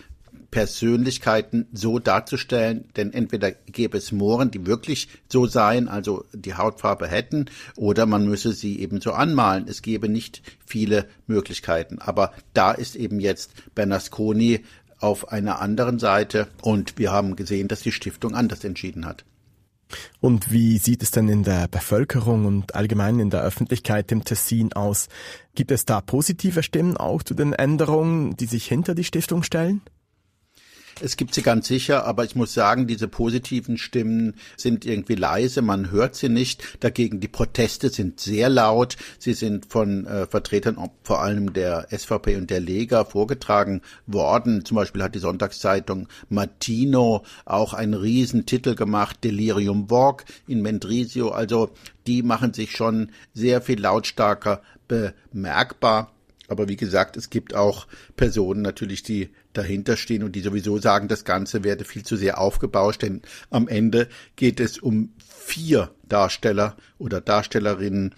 Persönlichkeiten 0.51 1.67
so 1.72 1.98
darzustellen, 1.98 2.86
denn 2.98 3.13
entweder 3.13 3.51
gäbe 3.51 3.98
es 3.98 4.12
Mohren, 4.12 4.51
die 4.51 4.65
wirklich 4.65 5.08
so 5.29 5.48
seien, 5.48 5.88
also 5.88 6.25
die 6.34 6.53
Hautfarbe 6.53 7.08
hätten, 7.08 7.46
oder 7.77 8.05
man 8.05 8.25
müsse 8.25 8.51
sie 8.51 8.79
eben 8.79 9.01
so 9.01 9.13
anmalen. 9.13 9.65
Es 9.67 9.81
gäbe 9.81 10.10
nicht 10.10 10.41
viele 10.65 11.08
Möglichkeiten. 11.25 12.00
Aber 12.00 12.34
da 12.53 12.72
ist 12.74 12.96
eben 12.96 13.20
jetzt 13.20 13.53
Bernasconi 13.74 14.65
auf 15.00 15.31
einer 15.31 15.60
anderen 15.60 15.98
Seite 15.98 16.48
und 16.62 17.00
wir 17.00 17.12
haben 17.12 17.36
gesehen, 17.36 17.67
dass 17.67 17.81
die 17.81 17.91
Stiftung 17.91 18.36
anders 18.36 18.63
entschieden 18.63 19.05
hat. 19.05 19.25
Und 20.20 20.51
wie 20.51 20.77
sieht 20.77 21.03
es 21.03 21.12
denn 21.12 21.27
in 21.27 21.43
der 21.43 21.67
Bevölkerung 21.67 22.46
und 22.46 22.75
allgemein 22.75 23.20
in 23.20 23.29
der 23.29 23.41
Öffentlichkeit 23.41 24.12
im 24.12 24.24
Tessin 24.24 24.72
aus? 24.74 25.10
Gibt 25.55 25.72
es 25.72 25.86
da 25.86 26.01
positive 26.01 26.63
Stimmen 26.63 26.98
auch 26.98 27.24
zu 27.24 27.34
den 27.34 27.53
Änderungen, 27.53 28.38
die 28.38 28.46
sich 28.46 28.67
hinter 28.67 28.96
die 28.96 29.03
Stiftung 29.03 29.43
stellen? 29.43 29.81
Es 31.03 31.17
gibt 31.17 31.34
sie 31.34 31.41
ganz 31.41 31.67
sicher, 31.67 32.05
aber 32.05 32.25
ich 32.25 32.36
muss 32.36 32.53
sagen, 32.53 32.86
diese 32.86 33.08
positiven 33.08 33.79
Stimmen 33.79 34.36
sind 34.55 34.86
irgendwie 34.86 35.15
leise, 35.15 35.63
man 35.63 35.89
hört 35.89 36.15
sie 36.15 36.29
nicht. 36.29 36.77
Dagegen 36.79 37.20
die 37.20 37.27
Proteste 37.27 37.89
sind 37.89 38.20
sehr 38.20 38.50
laut. 38.50 38.98
Sie 39.17 39.34
sind 39.34 39.65
von 39.65 40.05
äh, 40.05 40.27
Vertretern 40.27 40.77
vor 41.01 41.22
allem 41.22 41.53
der 41.53 41.88
SVP 41.89 42.36
und 42.36 42.51
der 42.51 42.60
Lega 42.60 43.03
vorgetragen 43.03 43.81
worden. 44.05 44.63
Zum 44.63 44.75
Beispiel 44.75 45.01
hat 45.01 45.15
die 45.15 45.20
Sonntagszeitung 45.20 46.08
Martino 46.29 47.24
auch 47.46 47.74
einen 47.74 47.96
Riesentitel 47.96 48.75
gemacht, 48.75 49.24
Delirium 49.24 49.89
Walk 49.89 50.25
in 50.48 50.62
Mendrisio. 50.62 51.29
Also 51.29 51.72
die 52.05 52.22
machen 52.22 52.53
sich 52.53 52.72
schon 52.72 53.12
sehr 53.34 53.62
viel 53.62 53.81
lautstarker 53.81 54.62
bemerkbar. 54.88 56.12
Aber 56.48 56.67
wie 56.67 56.75
gesagt, 56.75 57.15
es 57.15 57.29
gibt 57.29 57.55
auch 57.55 57.88
Personen 58.17 58.62
natürlich, 58.62 59.03
die 59.03 59.29
dahinter 59.53 59.98
stehen 59.98 60.24
und 60.24 60.36
die 60.36 60.41
sowieso 60.41 60.77
sagen, 60.77 61.08
das 61.08 61.25
Ganze 61.25 61.63
werde 61.63 61.84
viel 61.84 62.03
zu 62.03 62.15
sehr 62.15 62.39
aufgebauscht, 62.39 63.01
denn 63.01 63.22
am 63.50 63.67
Ende 63.67 64.08
geht 64.36 64.60
es 64.60 64.77
um 64.77 65.13
vier 65.17 65.91
Darsteller 66.08 66.77
oder 66.98 67.22
Darstellerinnen, 67.22 68.15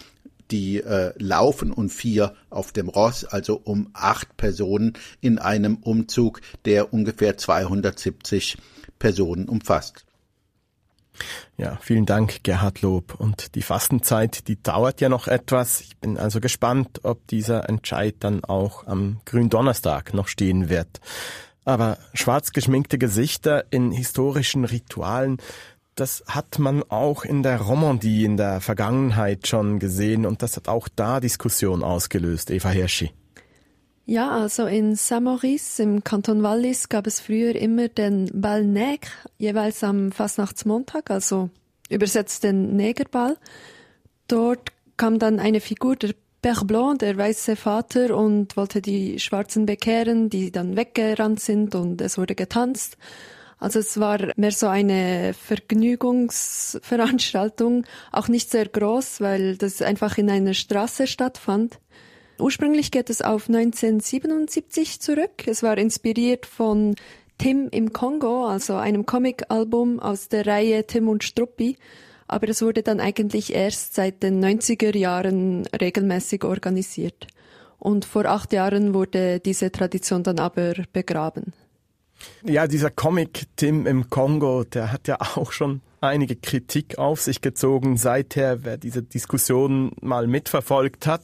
die 0.52 0.82
äh, 0.82 1.14
laufen 1.18 1.72
und 1.72 1.90
vier 1.90 2.36
auf 2.50 2.72
dem 2.72 2.90
Ross, 2.90 3.26
also 3.26 3.60
um 3.64 3.90
acht 3.94 4.38
Personen 4.38 4.94
in 5.22 5.40
einem 5.40 5.78
Umzug, 5.78 6.42
der 6.66 6.94
ungefähr 6.94 7.38
270 7.38 8.58
Personen 9.00 9.50
umfasst. 9.50 10.06
Ja, 11.58 11.78
vielen 11.82 12.06
Dank, 12.06 12.44
Gerhard 12.44 12.82
Lob. 12.82 13.16
Und 13.20 13.56
die 13.56 13.62
Fastenzeit, 13.62 14.48
die 14.48 14.62
dauert 14.62 15.02
ja 15.02 15.10
noch 15.10 15.28
etwas. 15.28 15.82
Ich 15.82 15.98
bin 15.98 16.18
also 16.18 16.40
gespannt, 16.40 17.02
ob 17.04 17.28
dieser 17.28 17.70
Entscheid 17.70 18.16
dann 18.20 18.44
auch 18.44 18.88
am 18.88 19.20
Gründonnerstag 19.26 20.14
noch 20.14 20.28
stehen 20.28 20.70
wird. 20.70 21.00
Aber 21.64 21.98
schwarz 22.14 22.52
geschminkte 22.52 22.98
Gesichter 22.98 23.66
in 23.70 23.92
historischen 23.92 24.66
Ritualen, 24.66 25.38
das 25.96 26.24
hat 26.28 26.58
man 26.58 26.84
auch 26.90 27.24
in 27.24 27.44
der 27.44 27.62
Romandie 27.62 28.26
in 28.26 28.36
der 28.36 28.60
Vergangenheit 28.60 29.48
schon 29.48 29.78
gesehen 29.78 30.26
und 30.26 30.42
das 30.42 30.58
hat 30.58 30.68
auch 30.68 30.88
da 30.94 31.20
Diskussion 31.20 31.84
ausgelöst, 31.84 32.50
Eva 32.50 32.70
Hirschi. 32.70 33.12
Ja, 34.06 34.32
also 34.32 34.66
in 34.66 34.96
Saint-Maurice 34.96 35.82
im 35.82 36.04
Kanton 36.04 36.44
Wallis 36.44 36.90
gab 36.90 37.08
es 37.08 37.22
früher 37.22 37.56
immer 37.56 37.88
den 37.88 38.30
Bal 38.34 38.64
Nègre, 38.64 39.08
jeweils 39.38 39.82
am 39.82 40.12
Fastnachtsmontag, 40.12 41.10
also 41.10 41.50
übersetzt 41.90 42.44
den 42.44 42.76
Negerball. 42.76 43.38
Dort 44.28 44.74
kam 44.98 45.20
dann 45.20 45.40
eine 45.40 45.62
Figur, 45.62 45.96
der 45.96 46.16
Père 46.44 46.66
Blanc, 46.66 47.00
der 47.00 47.18
weiße 47.18 47.56
Vater, 47.56 48.18
und 48.18 48.58
wollte 48.58 48.82
die 48.82 49.20
Schwarzen 49.20 49.66
bekehren, 49.66 50.30
die 50.30 50.52
dann 50.52 50.76
weggerannt 50.76 51.40
sind 51.40 51.74
und 51.74 52.02
es 52.02 52.18
wurde 52.18 52.36
getanzt. 52.36 52.98
Also 53.58 53.80
es 53.80 53.98
war 53.98 54.34
mehr 54.36 54.52
so 54.52 54.68
eine 54.68 55.34
Vergnügungsveranstaltung, 55.34 57.86
auch 58.12 58.28
nicht 58.28 58.52
sehr 58.52 58.68
groß, 58.68 59.22
weil 59.22 59.56
das 59.56 59.82
einfach 59.82 60.18
in 60.18 60.30
einer 60.30 60.54
Straße 60.54 61.08
stattfand. 61.08 61.80
Ursprünglich 62.40 62.92
geht 62.92 63.10
es 63.10 63.22
auf 63.22 63.48
1977 63.48 65.00
zurück. 65.00 65.46
Es 65.46 65.64
war 65.64 65.78
inspiriert 65.78 66.46
von 66.46 66.96
Tim 67.38 67.68
im 67.72 67.94
Kongo, 67.94 68.48
also 68.48 68.76
einem 68.76 69.06
Comic-Album 69.06 70.00
aus 70.00 70.30
der 70.30 70.46
Reihe 70.46 70.86
Tim 70.86 71.08
und 71.08 71.24
Struppi. 71.24 71.78
Aber 72.28 72.50
es 72.50 72.62
wurde 72.62 72.84
dann 72.84 73.00
eigentlich 73.00 73.54
erst 73.54 73.96
seit 73.96 74.24
den 74.24 74.44
90er 74.44 74.96
Jahren 74.98 75.68
regelmäßig 75.80 76.44
organisiert. 76.44 77.28
Und 77.80 78.06
vor 78.06 78.26
acht 78.26 78.54
Jahren 78.54 78.94
wurde 78.94 79.40
diese 79.40 79.72
Tradition 79.72 80.24
dann 80.24 80.40
aber 80.40 80.74
begraben. 80.94 81.54
Ja, 82.44 82.68
dieser 82.68 82.90
Comic 82.90 83.48
Tim 83.58 83.86
im 83.86 84.10
Kongo, 84.10 84.64
der 84.64 84.92
hat 84.92 85.08
ja 85.08 85.20
auch 85.36 85.52
schon 85.52 85.82
einige 86.00 86.36
Kritik 86.36 86.98
auf 86.98 87.22
sich 87.22 87.42
gezogen 87.42 87.98
seither, 87.98 88.64
wer 88.64 88.78
diese 88.78 89.04
Diskussion 89.04 89.92
mal 90.02 90.28
mitverfolgt 90.28 91.08
hat. 91.08 91.24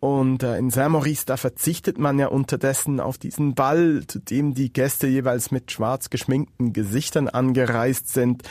Und 0.00 0.42
äh, 0.42 0.58
in 0.58 0.70
Saint-Maurice, 0.70 1.24
da 1.26 1.36
verzichtet 1.36 1.98
man 1.98 2.18
ja 2.18 2.28
unterdessen 2.28 3.00
auf 3.00 3.18
diesen 3.18 3.54
Ball, 3.54 4.04
zu 4.06 4.18
dem 4.18 4.54
die 4.54 4.72
Gäste 4.72 5.06
jeweils 5.06 5.50
mit 5.50 5.72
schwarz 5.72 6.10
geschminkten 6.10 6.72
Gesichtern 6.72 7.28
angereist 7.28 8.12
sind. 8.12 8.42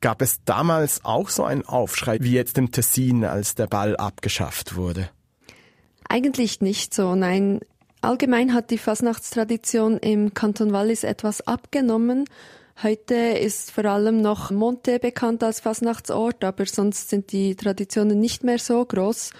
Gab 0.00 0.22
es 0.22 0.44
damals 0.44 1.04
auch 1.04 1.28
so 1.28 1.44
einen 1.44 1.64
Aufschrei 1.64 2.18
wie 2.20 2.32
jetzt 2.32 2.58
im 2.58 2.72
Tessin, 2.72 3.24
als 3.24 3.54
der 3.54 3.66
Ball 3.66 3.96
abgeschafft 3.96 4.74
wurde? 4.74 5.08
Eigentlich 6.08 6.60
nicht 6.60 6.92
so, 6.92 7.14
nein. 7.14 7.60
Allgemein 8.00 8.52
hat 8.52 8.70
die 8.70 8.78
Fasnachtstradition 8.78 9.98
im 9.98 10.34
Kanton 10.34 10.72
Wallis 10.72 11.04
etwas 11.04 11.46
abgenommen. 11.46 12.24
Heute 12.82 13.14
ist 13.14 13.70
vor 13.70 13.84
allem 13.84 14.20
noch 14.20 14.50
Monte 14.50 14.98
bekannt 14.98 15.44
als 15.44 15.60
Fasnachtsort, 15.60 16.42
aber 16.42 16.66
sonst 16.66 17.10
sind 17.10 17.30
die 17.30 17.54
Traditionen 17.54 18.18
nicht 18.18 18.42
mehr 18.42 18.58
so 18.58 18.84
groß. 18.84 19.30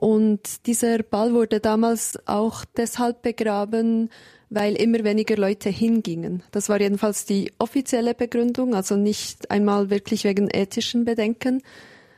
Und 0.00 0.66
dieser 0.66 1.02
Ball 1.02 1.34
wurde 1.34 1.60
damals 1.60 2.18
auch 2.24 2.64
deshalb 2.74 3.20
begraben, 3.20 4.08
weil 4.48 4.74
immer 4.76 5.04
weniger 5.04 5.36
Leute 5.36 5.68
hingingen. 5.68 6.42
Das 6.52 6.70
war 6.70 6.80
jedenfalls 6.80 7.26
die 7.26 7.52
offizielle 7.58 8.14
Begründung, 8.14 8.74
also 8.74 8.96
nicht 8.96 9.50
einmal 9.50 9.90
wirklich 9.90 10.24
wegen 10.24 10.48
ethischen 10.48 11.04
Bedenken. 11.04 11.60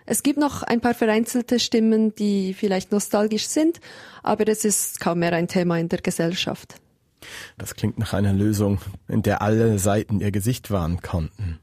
Es 0.07 0.23
gibt 0.23 0.39
noch 0.39 0.63
ein 0.63 0.81
paar 0.81 0.95
vereinzelte 0.95 1.59
Stimmen, 1.59 2.15
die 2.15 2.55
vielleicht 2.55 2.93
nostalgisch 2.93 3.49
sind, 3.49 3.81
aber 4.23 4.47
es 4.47 4.65
ist 4.65 5.01
kaum 5.01 5.19
mehr 5.19 5.33
ein 5.33 5.49
Thema 5.49 5.77
in 5.81 5.89
der 5.89 6.03
Gesellschaft. 6.03 6.77
Das 7.59 7.75
klingt 7.75 7.99
nach 7.99 8.13
einer 8.13 8.33
Lösung, 8.33 8.79
in 9.09 9.23
der 9.23 9.43
alle 9.43 9.81
Seiten 9.81 10.21
ihr 10.21 10.31
Gesicht 10.31 10.71
wahren 10.71 11.01
konnten. 11.03 11.59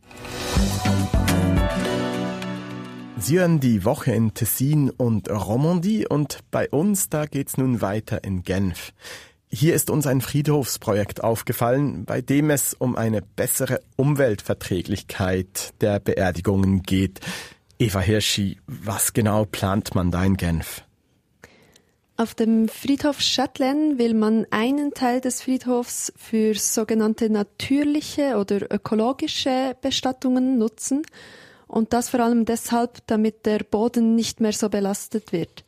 Sie 3.22 3.38
hören 3.38 3.60
die 3.60 3.84
Woche 3.84 4.14
in 4.14 4.34
Tessin 4.34 4.90
und 4.90 5.30
Romandie 5.30 6.08
und 6.08 6.40
bei 6.52 6.70
uns, 6.70 7.10
da 7.10 7.26
geht's 7.26 7.58
nun 7.58 7.82
weiter 7.82 8.24
in 8.24 8.44
Genf. 8.44 8.94
Hier 9.52 9.76
ist 9.76 9.90
uns 9.90 10.08
ein 10.08 10.22
Friedhofsprojekt 10.22 11.22
aufgefallen, 11.22 12.06
bei 12.06 12.22
dem 12.22 12.50
es 12.50 12.74
um 12.74 12.96
eine 12.96 13.22
bessere 13.22 13.82
Umweltverträglichkeit 13.98 15.74
der 15.82 16.00
Beerdigungen 16.00 16.82
geht. 16.82 17.20
Eva 17.78 18.00
Hirschi, 18.00 18.58
was 18.68 19.12
genau 19.12 19.44
plant 19.44 19.96
man 19.96 20.12
da 20.12 20.24
in 20.24 20.38
Genf? 20.38 20.84
Auf 22.16 22.36
dem 22.36 22.70
Friedhof 22.70 23.20
Châtelaine 23.20 23.98
will 23.98 24.14
man 24.14 24.46
einen 24.50 24.94
Teil 24.94 25.20
des 25.20 25.42
Friedhofs 25.42 26.14
für 26.16 26.56
sogenannte 26.56 27.30
natürliche 27.30 28.38
oder 28.38 28.74
ökologische 28.74 29.76
Bestattungen 29.82 30.58
nutzen– 30.58 31.02
und 31.70 31.94
das 31.94 32.10
vor 32.10 32.20
allem 32.20 32.46
deshalb, 32.46 32.98
damit 33.08 33.46
der 33.46 33.60
Boden 33.60 34.16
nicht 34.16 34.42
mehr 34.42 34.52
so 34.52 34.70
belastet 34.70 35.32
wird. 35.32 35.64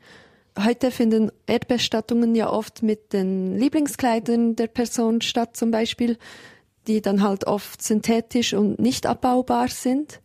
Heute 0.60 0.92
finden 0.92 1.32
Erdbestattungen 1.46 2.36
ja 2.36 2.50
oft 2.50 2.84
mit 2.84 3.14
den 3.14 3.56
Lieblingskleidern 3.58 4.56
der 4.58 4.68
Person 4.68 5.22
statt, 5.22 5.56
zum 5.56 5.72
Beispiel, 5.72 6.18
die 6.88 7.02
dann 7.02 7.22
halt 7.22 7.46
oft 7.46 7.82
synthetisch 7.82 8.54
und 8.54 8.80
nicht 8.80 9.06
abbaubar 9.06 9.70
sind. 9.70 10.20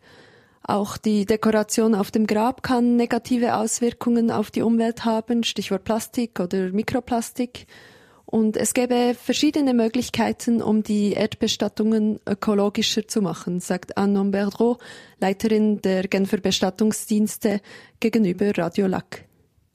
Auch 0.63 0.97
die 0.97 1.25
Dekoration 1.25 1.95
auf 1.95 2.11
dem 2.11 2.27
Grab 2.27 2.63
kann 2.63 2.97
negative 2.97 3.55
Auswirkungen 3.55 4.31
auf 4.31 4.51
die 4.51 4.63
Umwelt 4.63 5.05
haben, 5.05 5.43
Stichwort 5.43 5.85
Plastik 5.85 6.39
oder 6.39 6.71
Mikroplastik. 6.71 7.67
Und 8.29 8.57
es 8.57 8.73
gäbe 8.73 9.15
verschiedene 9.15 9.73
Möglichkeiten, 9.73 10.61
um 10.61 10.83
die 10.83 11.13
Erdbestattungen 11.13 12.19
ökologischer 12.27 13.07
zu 13.07 13.21
machen, 13.21 13.61
sagt 13.61 13.97
Anne 13.97 14.21
Berdreau, 14.25 14.77
Leiterin 15.21 15.81
der 15.81 16.09
Genfer 16.09 16.39
Bestattungsdienste 16.39 17.61
gegenüber 18.01 18.51
Radio 18.57 18.87
Lac. 18.87 19.26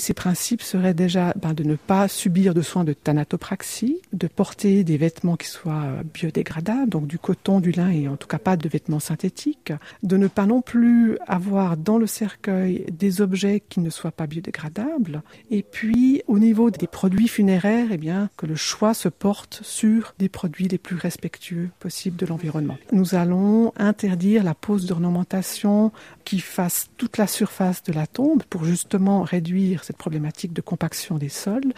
Ces 0.03 0.15
principes 0.15 0.63
seraient 0.63 0.95
déjà 0.95 1.33
ben, 1.41 1.55
de 1.55 1.63
ne 1.63 1.77
pas 1.77 2.09
subir 2.09 2.55
de 2.55 2.63
soins 2.63 2.83
de 2.83 2.93
thanatopraxie, 2.93 4.01
de 4.13 4.27
porter 4.27 4.83
des 4.83 4.97
vêtements 4.97 5.37
qui 5.37 5.47
soient 5.47 5.93
biodégradables, 6.13 6.89
donc 6.89 7.07
du 7.07 7.21
coton, 7.21 7.61
du 7.61 7.71
lin 7.71 7.89
et 7.89 8.09
en 8.09 8.17
tout 8.17 8.27
cas 8.27 8.41
pas 8.41 8.57
de 8.57 8.69
vêtements 8.69 8.99
synthétiques, 8.99 9.73
de 10.03 10.17
ne 10.17 10.27
pas 10.27 10.47
non 10.47 10.61
plus 10.61 11.19
avoir 11.29 11.77
dans 11.77 11.99
le 11.99 12.09
cercueil 12.09 12.85
des 12.91 13.21
objets 13.21 13.63
qui 13.69 13.79
ne 13.79 13.91
soient 13.91 14.11
pas 14.11 14.27
biodégradables, 14.27 15.23
et 15.53 15.63
puis 15.63 16.25
au 16.27 16.41
niveau 16.41 16.73
des 16.73 16.89
produits 16.89 17.29
funéraires, 17.29 17.87
eh 17.93 17.97
bien 17.97 18.29
que 18.37 18.47
le 18.47 18.57
choix 18.57 18.95
se 18.95 19.09
porte 19.09 19.61
sur 19.63 20.15
des 20.19 20.29
produits 20.29 20.67
les 20.67 20.79
plus 20.79 20.97
respectueux 20.97 21.69
possibles 21.79 22.17
de 22.17 22.27
l'environnement. 22.27 22.77
Nous 22.91 23.15
allons 23.15 23.73
interdire 23.77 24.43
la 24.43 24.55
pose 24.55 24.87
d'ornementation 24.87 25.93
qui 26.25 26.41
fasse 26.41 26.89
toute 26.97 27.19
la 27.19 27.29
surface 27.29 27.85
de 27.85 27.93
la 27.93 28.09
tombe 28.09 28.43
pour 28.51 28.65
justement 28.65 29.23
réduire 29.23 29.85
cette 29.85 29.92
problématique 29.97 30.53
de 30.53 30.61
compaction 30.61 31.19
des 31.19 31.29
sols 31.29 31.73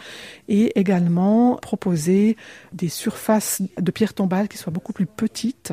et 0.49 0.78
également 0.78 1.56
proposer 1.56 2.37
des 2.73 2.88
surfaces 2.88 3.62
de 3.78 3.90
pierre 3.90 4.14
tombale 4.14 4.49
qui 4.49 4.56
soient 4.56 4.73
beaucoup 4.73 4.92
plus 4.92 5.06
petites. 5.06 5.73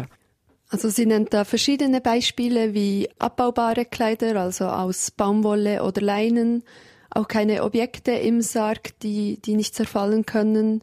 Also 0.71 0.89
sie 0.89 1.05
nennt 1.05 1.33
da 1.33 1.43
verschiedene 1.43 1.99
Beispiele 1.99 2.73
wie 2.73 3.09
abbaubare 3.19 3.83
Kleider, 3.83 4.37
also 4.37 4.65
aus 4.67 5.11
Baumwolle 5.11 5.83
oder 5.83 6.01
Leinen, 6.01 6.63
auch 7.09 7.27
keine 7.27 7.63
Objekte 7.63 8.11
im 8.11 8.41
Sarg, 8.41 8.97
die, 9.01 9.37
die 9.41 9.55
nicht 9.55 9.75
zerfallen 9.75 10.25
können. 10.25 10.81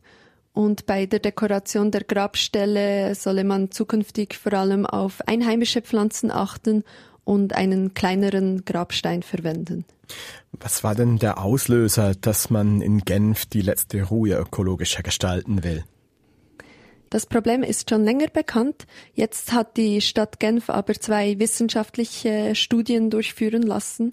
Und 0.53 0.85
bei 0.85 1.07
der 1.07 1.21
Dekoration 1.21 1.91
der 1.91 2.05
Grabstelle 2.05 3.15
solle 3.15 3.45
man 3.45 3.71
zukünftig 3.71 4.35
vor 4.37 4.53
allem 4.53 4.85
auf 4.85 5.27
einheimische 5.27 5.81
Pflanzen 5.81 6.31
achten 6.31 6.85
und 7.25 7.55
einen 7.55 7.95
kleineren 7.95 8.67
Grabstein 8.67 9.23
verwenden. 9.23 9.87
Was 10.53 10.83
war 10.85 10.95
denn 10.95 11.19
der 11.19 11.43
Auslöser, 11.43 12.15
dass 12.15 12.50
man 12.50 12.81
in 12.81 13.00
Genf 13.00 13.47
die 13.47 13.62
letzte 13.62 14.03
Ruhe 14.03 14.37
ökologischer 14.37 15.03
gestalten 15.03 15.65
will? 15.65 15.85
Das 17.11 17.27
Problem 17.27 17.62
ist 17.62 17.88
schon 17.88 18.05
länger 18.05 18.29
bekannt. 18.29 18.87
Jetzt 19.15 19.53
hat 19.53 19.77
die 19.77 20.00
Stadt 20.00 20.41
Genf 20.41 20.69
aber 20.69 20.95
zwei 20.95 21.38
wissenschaftliche 21.38 22.55
Studien 22.55 23.09
durchführen 23.09 23.62
lassen 23.62 24.11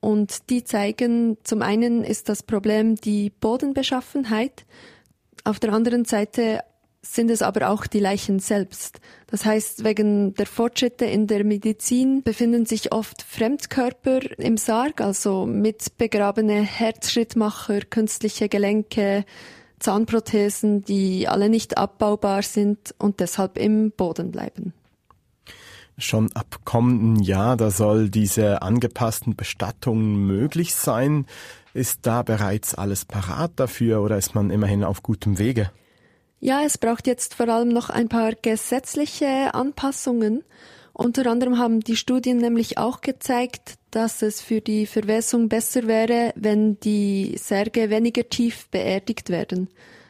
und 0.00 0.50
die 0.50 0.62
zeigen, 0.62 1.38
zum 1.42 1.62
einen 1.62 2.04
ist 2.04 2.28
das 2.28 2.42
Problem 2.42 2.94
die 2.94 3.30
Bodenbeschaffenheit, 3.30 4.64
auf 5.42 5.58
der 5.58 5.72
anderen 5.72 6.04
Seite 6.04 6.60
sind 7.14 7.30
es 7.30 7.42
aber 7.42 7.70
auch 7.70 7.86
die 7.86 8.00
Leichen 8.00 8.38
selbst. 8.38 9.00
Das 9.26 9.44
heißt, 9.44 9.84
wegen 9.84 10.34
der 10.34 10.46
Fortschritte 10.46 11.04
in 11.04 11.26
der 11.26 11.44
Medizin 11.44 12.22
befinden 12.22 12.66
sich 12.66 12.92
oft 12.92 13.22
Fremdkörper 13.22 14.38
im 14.38 14.56
Sarg, 14.56 15.00
also 15.00 15.46
mit 15.46 15.96
begrabene 15.98 16.62
Herzschrittmacher, 16.62 17.80
künstliche 17.80 18.48
Gelenke, 18.48 19.24
Zahnprothesen, 19.78 20.84
die 20.84 21.28
alle 21.28 21.48
nicht 21.48 21.76
abbaubar 21.76 22.42
sind 22.42 22.94
und 22.98 23.20
deshalb 23.20 23.58
im 23.58 23.92
Boden 23.92 24.30
bleiben. 24.30 24.72
Schon 25.98 26.30
ab 26.32 26.60
kommenden 26.64 27.22
Jahr, 27.22 27.56
da 27.56 27.70
soll 27.70 28.10
diese 28.10 28.60
angepassten 28.60 29.34
Bestattungen 29.34 30.26
möglich 30.26 30.74
sein. 30.74 31.26
Ist 31.72 32.00
da 32.02 32.22
bereits 32.22 32.74
alles 32.74 33.04
parat 33.06 33.52
dafür 33.56 34.02
oder 34.02 34.18
ist 34.18 34.34
man 34.34 34.50
immerhin 34.50 34.84
auf 34.84 35.02
gutem 35.02 35.38
Wege? 35.38 35.70
Ja, 36.40 36.62
es 36.64 36.78
braucht 36.78 37.06
jetzt 37.06 37.34
vor 37.34 37.48
allem 37.48 37.68
noch 37.68 37.90
ein 37.90 38.08
paar 38.08 38.32
gesetzliche 38.34 39.54
Anpassungen. 39.54 40.44
Unter 40.92 41.26
anderem 41.30 41.58
haben 41.58 41.80
die 41.80 41.96
Studien 41.96 42.38
nämlich 42.38 42.78
auch 42.78 43.00
gezeigt, 43.00 43.74
dass 43.90 44.22
es 44.22 44.40
für 44.40 44.60
die 44.60 44.86
Verwässung 44.86 45.48
besser 45.48 45.86
wäre, 45.86 46.32
wenn 46.36 46.80
die 46.80 47.36
Särge 47.38 47.90
weniger 47.90 48.28
tief 48.28 48.68
beerdigt 48.70 49.30
werden. 49.30 49.68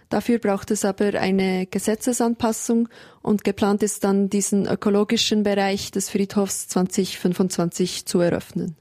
Dafür 0.08 0.38
braucht 0.38 0.70
es 0.70 0.84
aber 0.84 1.14
eine 1.14 1.66
Gesetzesanpassung 1.66 2.88
und 3.22 3.42
geplant 3.42 3.82
ist 3.82 4.04
dann, 4.04 4.30
diesen 4.30 4.66
ökologischen 4.66 5.42
Bereich 5.42 5.90
des 5.90 6.10
Friedhofs 6.10 6.68
2025 6.68 8.06
zu 8.06 8.20
eröffnen. 8.20 8.76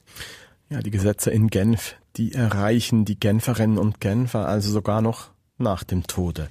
Ja, 0.70 0.82
die 0.82 0.92
Gesetze 0.92 1.32
in 1.32 1.48
Genf, 1.48 1.96
die 2.18 2.34
erreichen 2.34 3.06
die 3.06 3.20
Genferinnen 3.20 3.78
und 3.78 4.00
Genfer 4.00 4.48
also 4.48 4.72
sogar 4.72 5.02
noch 5.02 5.32
nach 5.58 5.84
dem 5.84 6.06
Tode. 6.08 6.50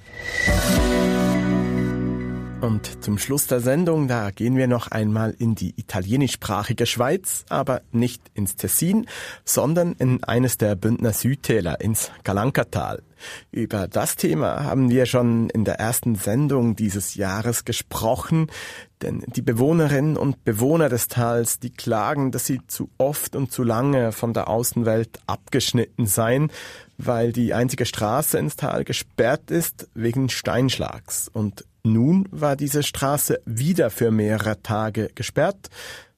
Und 2.61 3.03
zum 3.03 3.19
Schluss 3.19 3.45
der 3.45 3.59
Sendung, 3.59 4.07
da 4.07 4.31
gehen 4.31 4.57
wir 4.57 4.67
noch 4.67 4.87
einmal 4.87 5.35
in 5.37 5.53
die 5.53 5.75
italienischsprachige 5.77 6.87
Schweiz, 6.87 7.45
aber 7.49 7.81
nicht 7.91 8.23
ins 8.33 8.55
Tessin, 8.55 9.05
sondern 9.43 9.93
in 9.93 10.23
eines 10.23 10.57
der 10.57 10.75
Bündner 10.75 11.13
Südtäler, 11.13 11.79
ins 11.79 12.11
Galankatal. 12.23 13.03
Über 13.51 13.87
das 13.87 14.15
Thema 14.15 14.63
haben 14.63 14.89
wir 14.89 15.05
schon 15.05 15.49
in 15.49 15.63
der 15.63 15.75
ersten 15.75 16.15
Sendung 16.15 16.75
dieses 16.75 17.13
Jahres 17.15 17.65
gesprochen, 17.65 18.47
denn 19.01 19.23
die 19.27 19.41
Bewohnerinnen 19.41 20.17
und 20.17 20.43
Bewohner 20.43 20.89
des 20.89 21.07
Tals, 21.07 21.59
die 21.59 21.69
klagen, 21.69 22.31
dass 22.31 22.45
sie 22.45 22.61
zu 22.65 22.89
oft 22.97 23.35
und 23.35 23.51
zu 23.51 23.63
lange 23.63 24.11
von 24.11 24.33
der 24.33 24.47
Außenwelt 24.47 25.19
abgeschnitten 25.27 26.07
seien, 26.07 26.51
weil 26.97 27.31
die 27.31 27.53
einzige 27.53 27.85
Straße 27.85 28.37
ins 28.37 28.55
Tal 28.55 28.83
gesperrt 28.83 29.51
ist 29.51 29.87
wegen 29.93 30.29
Steinschlags. 30.29 31.29
Und 31.31 31.65
nun 31.83 32.27
war 32.31 32.55
diese 32.55 32.83
Straße 32.83 33.41
wieder 33.45 33.89
für 33.89 34.11
mehrere 34.11 34.61
Tage 34.61 35.09
gesperrt. 35.13 35.69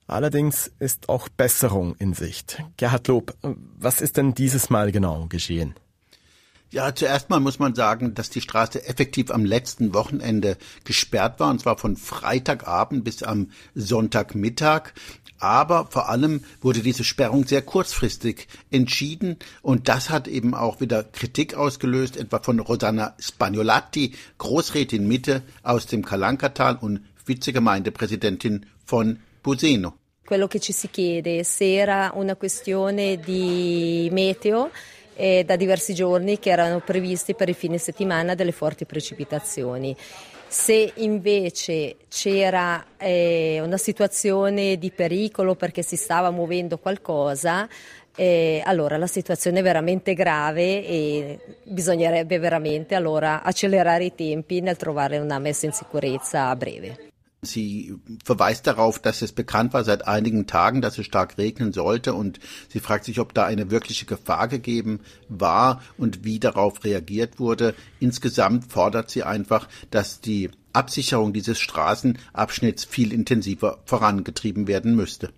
Allerdings 0.08 0.72
ist 0.80 1.10
auch 1.10 1.28
Besserung 1.28 1.96
in 2.00 2.14
Sicht. 2.14 2.64
Gerhard 2.78 3.08
Lob, 3.08 3.36
was 3.42 4.00
ist 4.00 4.18
denn 4.18 4.34
dieses 4.34 4.70
Mal 4.70 4.92
genau 4.92 5.26
geschehen? 5.28 5.76
Ja, 6.70 6.94
zuerst 6.94 7.30
mal 7.30 7.40
muss 7.40 7.60
man 7.60 7.76
sagen, 7.76 8.14
dass 8.14 8.30
die 8.30 8.42
Straße 8.42 8.86
effektiv 8.86 9.32
am 9.32 9.46
letzten 9.46 9.94
Wochenende 9.94 10.58
gesperrt 10.84 11.40
war, 11.40 11.50
und 11.50 11.62
zwar 11.62 11.78
von 11.78 11.96
Freitagabend 11.96 13.06
bis 13.06 13.24
am 13.24 13.52
Sonntagmittag. 13.74 14.94
Aber 15.40 15.88
vor 15.90 16.10
allem 16.10 16.44
wurde 16.62 16.82
diese 16.82 17.04
Sperrung 17.04 17.46
sehr 17.46 17.62
kurzfristig 17.62 18.48
entschieden 18.72 19.38
und 19.62 19.88
das 19.88 20.10
hat 20.10 20.28
eben 20.28 20.54
auch 20.54 20.80
wieder 20.80 21.04
Kritik 21.04 21.56
ausgelöst, 21.56 22.18
etwa 22.18 22.40
von 22.40 22.60
Rosanna 22.60 23.16
Spagnolatti, 23.20 24.14
Großrätin 24.38 25.08
Mitte 25.08 25.44
aus 25.64 25.86
dem 25.86 26.04
Kalankatal 26.04 26.78
und 26.80 27.02
Vizegemeindepräsidentin 27.26 28.66
von 28.86 29.20
Buseno. 29.44 29.94
Quello 30.26 30.48
che 30.48 30.60
ci 30.60 30.74
si 30.74 30.90
chiede 30.90 31.44
se 31.44 31.76
era 31.76 32.12
una 32.16 32.36
questione 32.36 33.18
di 33.18 34.10
meteo 34.12 34.72
eh, 35.16 35.44
da 35.46 35.56
diversi 35.56 35.94
giorni 35.94 36.38
che 36.38 36.50
erano 36.50 36.80
previsti 36.80 37.34
per 37.34 37.50
il 37.50 37.56
fine 37.56 37.78
settimana 37.78 38.36
delle 38.36 38.52
forti 38.52 38.86
precipitazioni. 38.86 39.96
Se 40.50 40.94
invece 40.96 41.98
c'era 42.08 42.84
eh, 42.98 43.60
una 43.62 43.78
situazione 43.78 44.78
di 44.78 44.92
pericolo 44.92 45.56
perché 45.56 45.82
si 45.82 45.98
stava 45.98 46.32
muovendo 46.32 46.78
qualcosa, 46.78 47.68
eh, 48.16 48.64
allora 48.66 48.98
la 48.98 49.08
situazione 49.08 49.60
è 49.60 49.62
veramente 49.62 50.14
grave 50.14 50.86
e 50.86 51.40
bisognerebbe 51.64 52.40
veramente 52.40 52.96
allora 52.96 53.44
accelerare 53.44 54.06
i 54.06 54.16
tempi 54.16 54.62
nel 54.62 54.78
trovare 54.78 55.20
una 55.20 55.38
messa 55.38 55.66
in 55.66 55.74
sicurezza 55.74 56.48
a 56.48 56.56
breve. 56.56 57.12
Sie 57.48 57.96
verweist 58.24 58.68
darauf, 58.68 59.00
dass 59.00 59.22
es 59.22 59.32
bekannt 59.32 59.74
war 59.74 59.84
seit 59.84 60.08
einigen 60.08 60.48
Tagen, 60.48 60.82
dass 60.82 60.98
es 60.98 61.06
stark 61.06 61.38
regnen 61.38 61.74
sollte 61.74 62.14
und 62.14 62.40
sie 62.70 62.80
fragt 62.80 63.06
sich, 63.06 63.20
ob 63.20 63.34
da 63.34 63.46
eine 63.46 63.72
wirkliche 63.72 64.06
Gefahr 64.06 64.48
gegeben 64.48 65.00
war 65.30 65.82
und 65.98 66.24
wie 66.24 66.40
darauf 66.40 66.84
reagiert 66.84 67.40
wurde. 67.40 67.74
Insgesamt 68.00 68.72
fordert 68.72 69.10
sie 69.10 69.24
einfach, 69.24 69.68
dass 69.92 70.22
die 70.22 70.50
Absicherung 70.74 71.34
dieses 71.34 71.60
Straßenabschnitts 71.60 72.86
viel 72.86 73.12
intensiver 73.12 73.80
vorangetrieben 73.86 74.68
werden 74.68 74.96
müsste. 74.96 75.32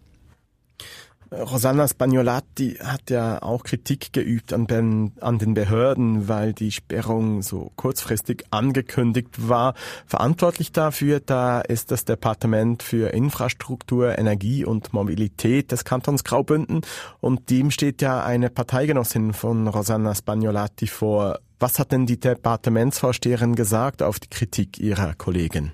Rosanna 1.31 1.87
Spagnolatti 1.87 2.79
hat 2.83 3.11
ja 3.11 3.41
auch 3.43 3.63
Kritik 3.63 4.13
geübt 4.13 4.51
an 4.51 4.65
den, 4.65 5.11
an 5.21 5.37
den 5.37 5.53
Behörden, 5.53 6.27
weil 6.27 6.53
die 6.53 6.71
Sperrung 6.71 7.43
so 7.43 7.71
kurzfristig 7.75 8.45
angekündigt 8.49 9.47
war. 9.47 9.75
Verantwortlich 10.07 10.71
dafür, 10.71 11.19
da 11.19 11.61
ist 11.61 11.91
das 11.91 12.05
Departement 12.05 12.81
für 12.81 13.13
Infrastruktur, 13.13 14.17
Energie 14.17 14.65
und 14.65 14.91
Mobilität 14.91 15.71
des 15.71 15.85
Kantons 15.85 16.23
Graubünden 16.23 16.81
und 17.19 17.51
dem 17.51 17.69
steht 17.69 18.01
ja 18.01 18.23
eine 18.23 18.49
Parteigenossin 18.49 19.33
von 19.33 19.67
Rosanna 19.67 20.15
Spagnolatti 20.15 20.87
vor. 20.87 21.39
Was 21.59 21.77
hat 21.77 21.91
denn 21.91 22.07
die 22.07 22.19
Departementsvorsteherin 22.19 23.53
gesagt 23.53 24.01
auf 24.01 24.19
die 24.19 24.29
Kritik 24.29 24.79
ihrer 24.79 25.13
Kollegin? 25.13 25.73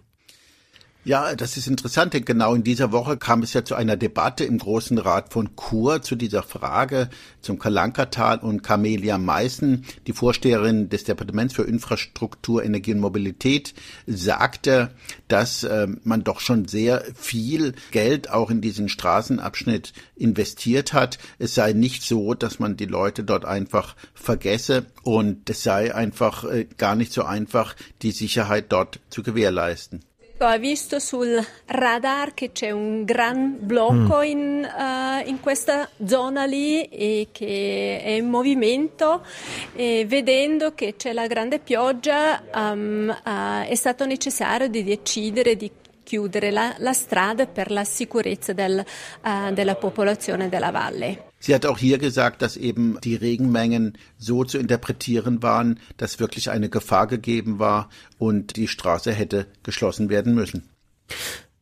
Ja, 1.07 1.35
das 1.35 1.55
ist 1.55 1.67
interessant, 1.67 2.15
denn 2.15 2.25
genau 2.25 2.55
in 2.55 2.63
dieser 2.63 2.91
Woche 2.91 3.15
kam 3.15 3.43
es 3.43 3.53
ja 3.53 3.63
zu 3.63 3.75
einer 3.75 3.95
Debatte 3.95 4.43
im 4.43 4.57
Großen 4.57 4.97
Rat 4.97 5.31
von 5.31 5.51
Chur 5.55 6.01
zu 6.01 6.15
dieser 6.15 6.41
Frage 6.41 7.11
zum 7.41 7.59
Kalankatal 7.59 8.39
und 8.39 8.63
Camelia 8.63 9.19
Meißen, 9.19 9.85
die 10.07 10.13
Vorsteherin 10.13 10.89
des 10.89 11.03
Departements 11.03 11.53
für 11.53 11.61
Infrastruktur, 11.61 12.63
Energie 12.63 12.95
und 12.95 13.01
Mobilität, 13.01 13.75
sagte, 14.07 14.95
dass 15.27 15.63
äh, 15.63 15.85
man 16.03 16.23
doch 16.23 16.39
schon 16.39 16.67
sehr 16.67 17.05
viel 17.13 17.75
Geld 17.91 18.31
auch 18.31 18.49
in 18.49 18.61
diesen 18.61 18.89
Straßenabschnitt 18.89 19.93
investiert 20.15 20.93
hat. 20.93 21.19
Es 21.37 21.53
sei 21.53 21.73
nicht 21.73 22.01
so, 22.01 22.33
dass 22.33 22.57
man 22.57 22.77
die 22.77 22.87
Leute 22.87 23.23
dort 23.23 23.45
einfach 23.45 23.95
vergesse 24.15 24.87
und 25.03 25.47
es 25.51 25.61
sei 25.61 25.93
einfach 25.93 26.45
äh, 26.45 26.65
gar 26.79 26.95
nicht 26.95 27.13
so 27.13 27.21
einfach, 27.25 27.75
die 28.01 28.11
Sicherheit 28.11 28.71
dort 28.71 29.01
zu 29.11 29.21
gewährleisten. 29.21 30.03
Ha 30.37 30.57
visto 30.57 30.99
sul 30.99 31.41
radar 31.65 32.33
che 32.33 32.51
c'è 32.51 32.69
un 32.69 33.05
gran 33.05 33.57
blocco 33.57 34.17
mm. 34.17 34.23
in, 34.23 34.69
uh, 34.69 35.27
in, 35.27 35.39
questa 35.39 35.89
zona 36.05 36.43
lì 36.43 36.83
e 36.83 37.29
che 37.31 38.01
è 38.03 38.09
in 38.09 38.29
movimento 38.29 39.25
e 39.73 40.05
vedendo 40.05 40.73
che 40.73 40.95
c'è 40.97 41.13
la 41.13 41.25
grande 41.27 41.59
pioggia 41.59 42.43
um, 42.53 43.17
uh, 43.23 43.65
è 43.65 43.75
stato 43.75 44.05
necessario 44.05 44.67
di 44.67 44.83
decidere 44.83 45.55
di 45.55 45.71
chiudere 46.03 46.51
la, 46.51 46.75
la 46.79 46.93
strada 46.93 47.47
per 47.47 47.71
la 47.71 47.85
sicurezza 47.85 48.51
del, 48.51 48.83
uh, 49.23 49.53
della 49.53 49.75
popolazione 49.75 50.49
della 50.49 50.71
valle. 50.71 51.31
Sie 51.45 51.53
hat 51.53 51.67
auch 51.67 51.77
hier 51.77 51.99
gesagt, 51.99 52.41
dass 52.41 52.57
eben 52.57 52.97
die 53.03 53.13
Regenmengen 53.13 53.99
so 54.17 54.45
zu 54.45 54.57
interpretieren 54.57 55.43
waren, 55.43 55.79
dass 55.95 56.19
wirklich 56.19 56.49
eine 56.49 56.69
Gefahr 56.69 57.05
gegeben 57.05 57.59
war 57.59 57.89
und 58.17 58.55
die 58.55 58.67
Straße 58.67 59.13
hätte 59.13 59.45
geschlossen 59.61 60.09
werden 60.09 60.33
müssen. 60.33 60.67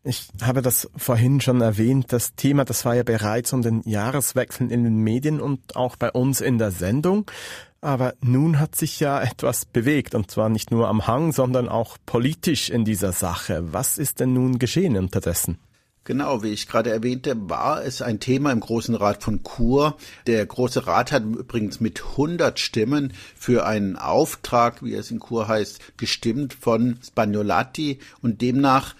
Ich 0.06 0.30
habe 0.42 0.62
das 0.62 0.90
vorhin 0.96 1.42
schon 1.42 1.60
erwähnt. 1.60 2.14
Das 2.14 2.34
Thema, 2.36 2.64
das 2.64 2.86
war 2.86 2.96
ja 2.96 3.04
bereits 3.04 3.52
um 3.52 3.62
den 3.62 3.82
Jahreswechsel 3.84 4.72
in 4.72 4.86
den 4.86 5.00
Medien 5.00 5.42
und 5.42 5.76
auch 5.76 5.98
bei 5.98 6.14
uns 6.14 6.40
in 6.40 6.60
der 6.60 6.72
Sendung. 6.72 7.30
Aber 7.82 8.14
nun 8.22 8.62
hat 8.62 8.76
sich 8.76 9.02
ja 9.02 9.22
etwas 9.22 9.66
bewegt, 9.66 10.16
und 10.16 10.32
zwar 10.32 10.48
nicht 10.48 10.72
nur 10.72 10.88
am 10.88 11.08
Hang, 11.08 11.34
sondern 11.34 11.68
auch 11.68 11.98
politisch 12.06 12.70
in 12.70 12.86
dieser 12.86 13.12
Sache. 13.12 13.74
Was 13.74 13.98
ist 13.98 14.22
denn 14.22 14.32
nun 14.32 14.60
geschehen 14.60 14.96
unterdessen? 14.96 15.58
Genau, 16.06 16.44
wie 16.44 16.50
ich 16.50 16.68
gerade 16.68 16.90
erwähnte, 16.90 17.50
war 17.50 17.86
es 17.86 18.02
ein 18.02 18.20
Thema 18.20 18.52
im 18.52 18.60
Großen 18.60 18.94
Rat 18.94 19.24
von 19.24 19.42
Chur. 19.44 19.96
Der 20.28 20.46
Große 20.46 20.86
Rat 20.86 21.14
hat 21.14 21.24
übrigens 21.24 21.80
mit 21.80 22.04
100 22.04 22.60
Stimmen 22.60 23.14
für 23.38 23.66
einen 23.66 23.96
Auftrag, 23.96 24.84
wie 24.84 24.96
es 24.96 25.12
in 25.12 25.22
Chur 25.22 25.48
heißt, 25.48 25.98
gestimmt 25.98 26.54
von 26.54 26.98
Spagnolati 27.02 28.00
und 28.22 28.42
demnach 28.42 28.96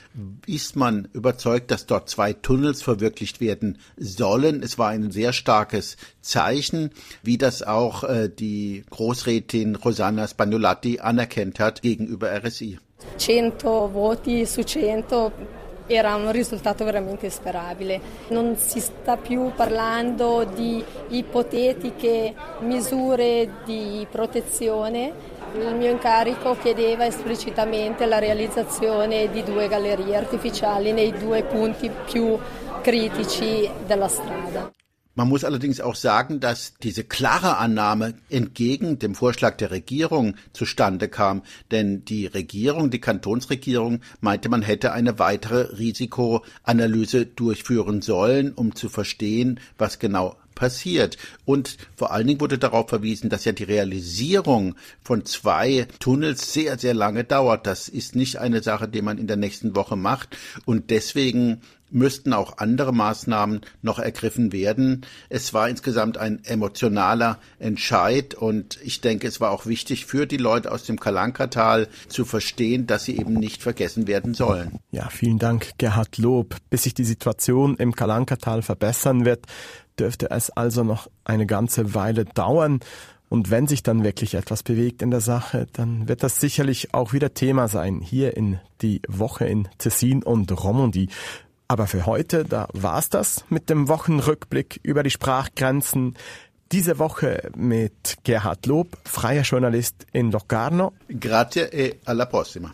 ist 0.46 0.78
man 0.78 1.10
überzeugt, 1.12 1.72
dass 1.72 1.88
dort 1.88 2.10
zwei 2.10 2.32
Tunnels 2.32 2.82
verwirklicht 2.82 3.42
werden 3.42 3.80
sollen. 3.98 4.64
Es 4.64 4.78
war 4.78 4.90
ein 4.90 5.12
sehr 5.12 5.34
starkes 5.34 5.98
Zeichen, 6.22 6.92
wie 7.22 7.38
das 7.38 7.64
auch 7.64 8.06
äh, 8.06 8.30
die 8.30 8.86
Großrätin 8.90 9.76
Rosanna 9.76 10.26
Spagnolati 10.26 11.02
anerkennt 11.02 11.60
hat 11.60 11.82
gegenüber 11.82 12.32
RSI. 12.32 12.80
100 13.20 13.64
voti 13.94 14.46
su 14.46 14.62
100 14.62 15.34
era 15.88 16.16
un 16.16 16.32
risultato 16.32 16.84
veramente 16.84 17.30
sperabile. 17.30 18.00
Non 18.30 18.56
si 18.58 18.80
sta 18.80 19.18
più 19.18 19.52
parlando 19.56 20.44
di 20.44 20.84
ipotetiche 21.10 22.34
misure 22.60 23.50
di 23.66 24.06
protezione. 24.10 25.32
Il 25.56 25.76
mio 25.76 25.92
incarico 25.92 26.58
chiedeva 26.58 27.06
esplicitamente 27.06 28.06
la 28.06 28.18
realizzazione 28.18 29.30
di 29.30 29.44
due 29.44 29.68
gallerie 29.68 30.16
artificiali 30.16 30.92
nei 30.92 31.12
due 31.12 31.44
punti 31.44 31.92
più 32.06 32.38
critici 32.82 33.70
della 33.86 34.08
strada. 34.08 34.72
Man 35.16 35.30
muss 35.30 35.44
allerdings 35.44 35.80
auch 35.80 35.94
sagen, 35.94 36.40
dass 36.40 36.74
diese 36.82 37.04
klare 37.04 37.58
Annahme 37.58 38.16
entgegen 38.30 38.98
dem 38.98 39.14
Vorschlag 39.14 39.58
der 39.58 39.70
Regierung 39.70 40.36
zustande 40.54 41.08
kam, 41.08 41.44
denn 41.70 42.04
die 42.04 42.26
Regierung, 42.26 42.90
die 42.90 43.00
Kantonsregierung 43.02 44.02
meinte, 44.22 44.50
man 44.50 44.64
hätte 44.64 44.92
eine 44.92 45.20
weitere 45.20 45.78
Risikoanalyse 45.78 47.28
durchführen 47.28 48.02
sollen, 48.02 48.54
um 48.54 48.76
zu 48.76 48.90
verstehen, 48.90 49.60
was 49.78 50.00
genau 50.00 50.36
passiert. 50.56 51.18
Und 51.46 51.78
vor 51.96 52.12
allen 52.12 52.28
Dingen 52.28 52.42
wurde 52.42 52.58
darauf 52.58 52.90
verwiesen, 52.90 53.30
dass 53.30 53.46
ja 53.46 53.52
die 53.52 53.64
Realisierung 53.64 54.76
von 55.04 55.26
zwei 55.26 55.88
Tunnels 56.00 56.54
sehr, 56.54 56.78
sehr 56.78 56.94
lange 56.94 57.24
dauert. 57.24 57.68
Das 57.68 57.88
ist 57.88 58.16
nicht 58.16 58.38
eine 58.38 58.64
Sache, 58.64 58.88
die 58.88 59.02
man 59.02 59.18
in 59.18 59.28
der 59.28 59.38
nächsten 59.38 59.76
Woche 59.76 59.96
macht. 59.96 60.38
Und 60.66 60.90
deswegen 60.90 61.62
müssten 61.94 62.34
auch 62.34 62.58
andere 62.58 62.94
Maßnahmen 62.94 63.62
noch 63.82 64.00
ergriffen 64.00 64.52
werden. 64.52 65.06
Es 65.30 65.54
war 65.54 65.70
insgesamt 65.70 66.18
ein 66.18 66.44
emotionaler 66.44 67.40
Entscheid 67.60 68.34
und 68.34 68.80
ich 68.84 69.02
denke, 69.02 69.28
es 69.28 69.40
war 69.40 69.52
auch 69.52 69.66
wichtig 69.66 70.06
für 70.06 70.26
die 70.26 70.38
Leute 70.38 70.72
aus 70.72 70.84
dem 70.84 71.00
Kalankatal 71.00 71.88
zu 72.08 72.26
verstehen, 72.26 72.88
dass 72.88 73.06
sie 73.06 73.18
eben 73.18 73.34
nicht 73.34 73.62
vergessen 73.62 74.08
werden 74.08 74.34
sollen. 74.34 74.80
Ja, 74.92 75.10
vielen 75.10 75.40
Dank, 75.40 75.72
Gerhard 75.78 76.18
Lob. 76.18 76.58
Bis 76.70 76.84
sich 76.84 76.94
die 76.94 77.04
Situation 77.04 77.78
im 77.78 77.96
Kalankatal 77.96 78.62
verbessern 78.62 79.26
wird, 79.26 79.46
dürfte 80.00 80.32
es 80.32 80.50
also 80.50 80.84
noch 80.84 81.10
eine 81.24 81.46
ganze 81.46 81.94
Weile 81.94 82.26
dauern. 82.26 82.80
Und 83.34 83.50
wenn 83.50 83.66
sich 83.66 83.82
dann 83.82 84.04
wirklich 84.04 84.36
etwas 84.36 84.62
bewegt 84.62 85.02
in 85.02 85.10
der 85.10 85.20
Sache, 85.20 85.66
dann 85.74 86.08
wird 86.08 86.22
das 86.22 86.40
sicherlich 86.40 86.94
auch 86.94 87.14
wieder 87.14 87.34
Thema 87.34 87.68
sein, 87.68 88.00
hier 88.00 88.38
in 88.38 88.60
die 88.84 89.02
Woche 89.08 89.46
in 89.46 89.68
Tessin 89.80 90.22
und 90.22 90.52
Romandie. 90.64 91.10
Aber 91.68 91.88
für 91.88 92.06
heute, 92.06 92.44
da 92.44 92.68
war's 92.74 93.10
das 93.10 93.46
mit 93.50 93.70
dem 93.70 93.88
Wochenrückblick 93.88 94.80
über 94.84 95.04
die 95.04 95.10
Sprachgrenzen. 95.10 96.16
Diese 96.72 97.00
Woche 97.00 97.52
mit 97.56 98.18
Gerhard 98.24 98.66
Lob, 98.66 98.98
freier 99.06 99.44
Journalist 99.44 100.06
in 100.12 100.32
Locarno. 100.32 100.94
Grazie 101.08 101.70
e 101.72 102.00
alla 102.06 102.26
prossima. 102.26 102.74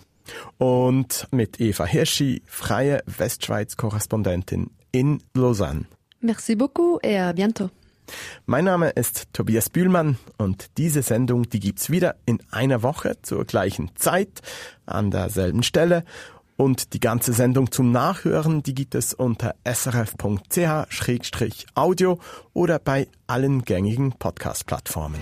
Und 0.58 1.28
mit 1.32 1.60
Eva 1.60 1.86
Hirschi, 1.86 2.42
freie 2.46 3.04
Westschweiz-Korrespondentin 3.06 4.70
in 4.92 5.22
Lausanne. 5.34 5.86
Merci 6.22 6.56
beaucoup 6.56 7.00
et 7.02 7.18
à 7.18 7.34
bientôt. 7.34 7.70
Mein 8.46 8.66
Name 8.66 8.90
ist 8.90 9.28
Tobias 9.34 9.70
Bühlmann 9.70 10.18
und 10.38 10.78
diese 10.78 11.02
Sendung, 11.02 11.50
die 11.50 11.60
gibt's 11.60 11.90
wieder 11.90 12.16
in 12.26 12.40
einer 12.52 12.82
Woche 12.84 13.18
zur 13.22 13.46
gleichen 13.46 13.92
Zeit 13.96 14.42
an 14.86 15.12
derselben 15.12 15.64
Stelle 15.64 16.04
und 16.60 16.94
die 16.94 17.00
ganze 17.00 17.32
Sendung 17.32 17.72
zum 17.72 17.92
Nachhören, 17.94 18.62
die 18.64 18.76
gibt 18.76 18.94
es 18.94 19.14
unter 19.14 19.56
srf.ch-audio 19.64 20.20
oder 22.54 22.80
bei 22.80 23.08
allen 23.28 23.64
gängigen 23.64 24.12
Podcast-Plattformen. 24.12 25.22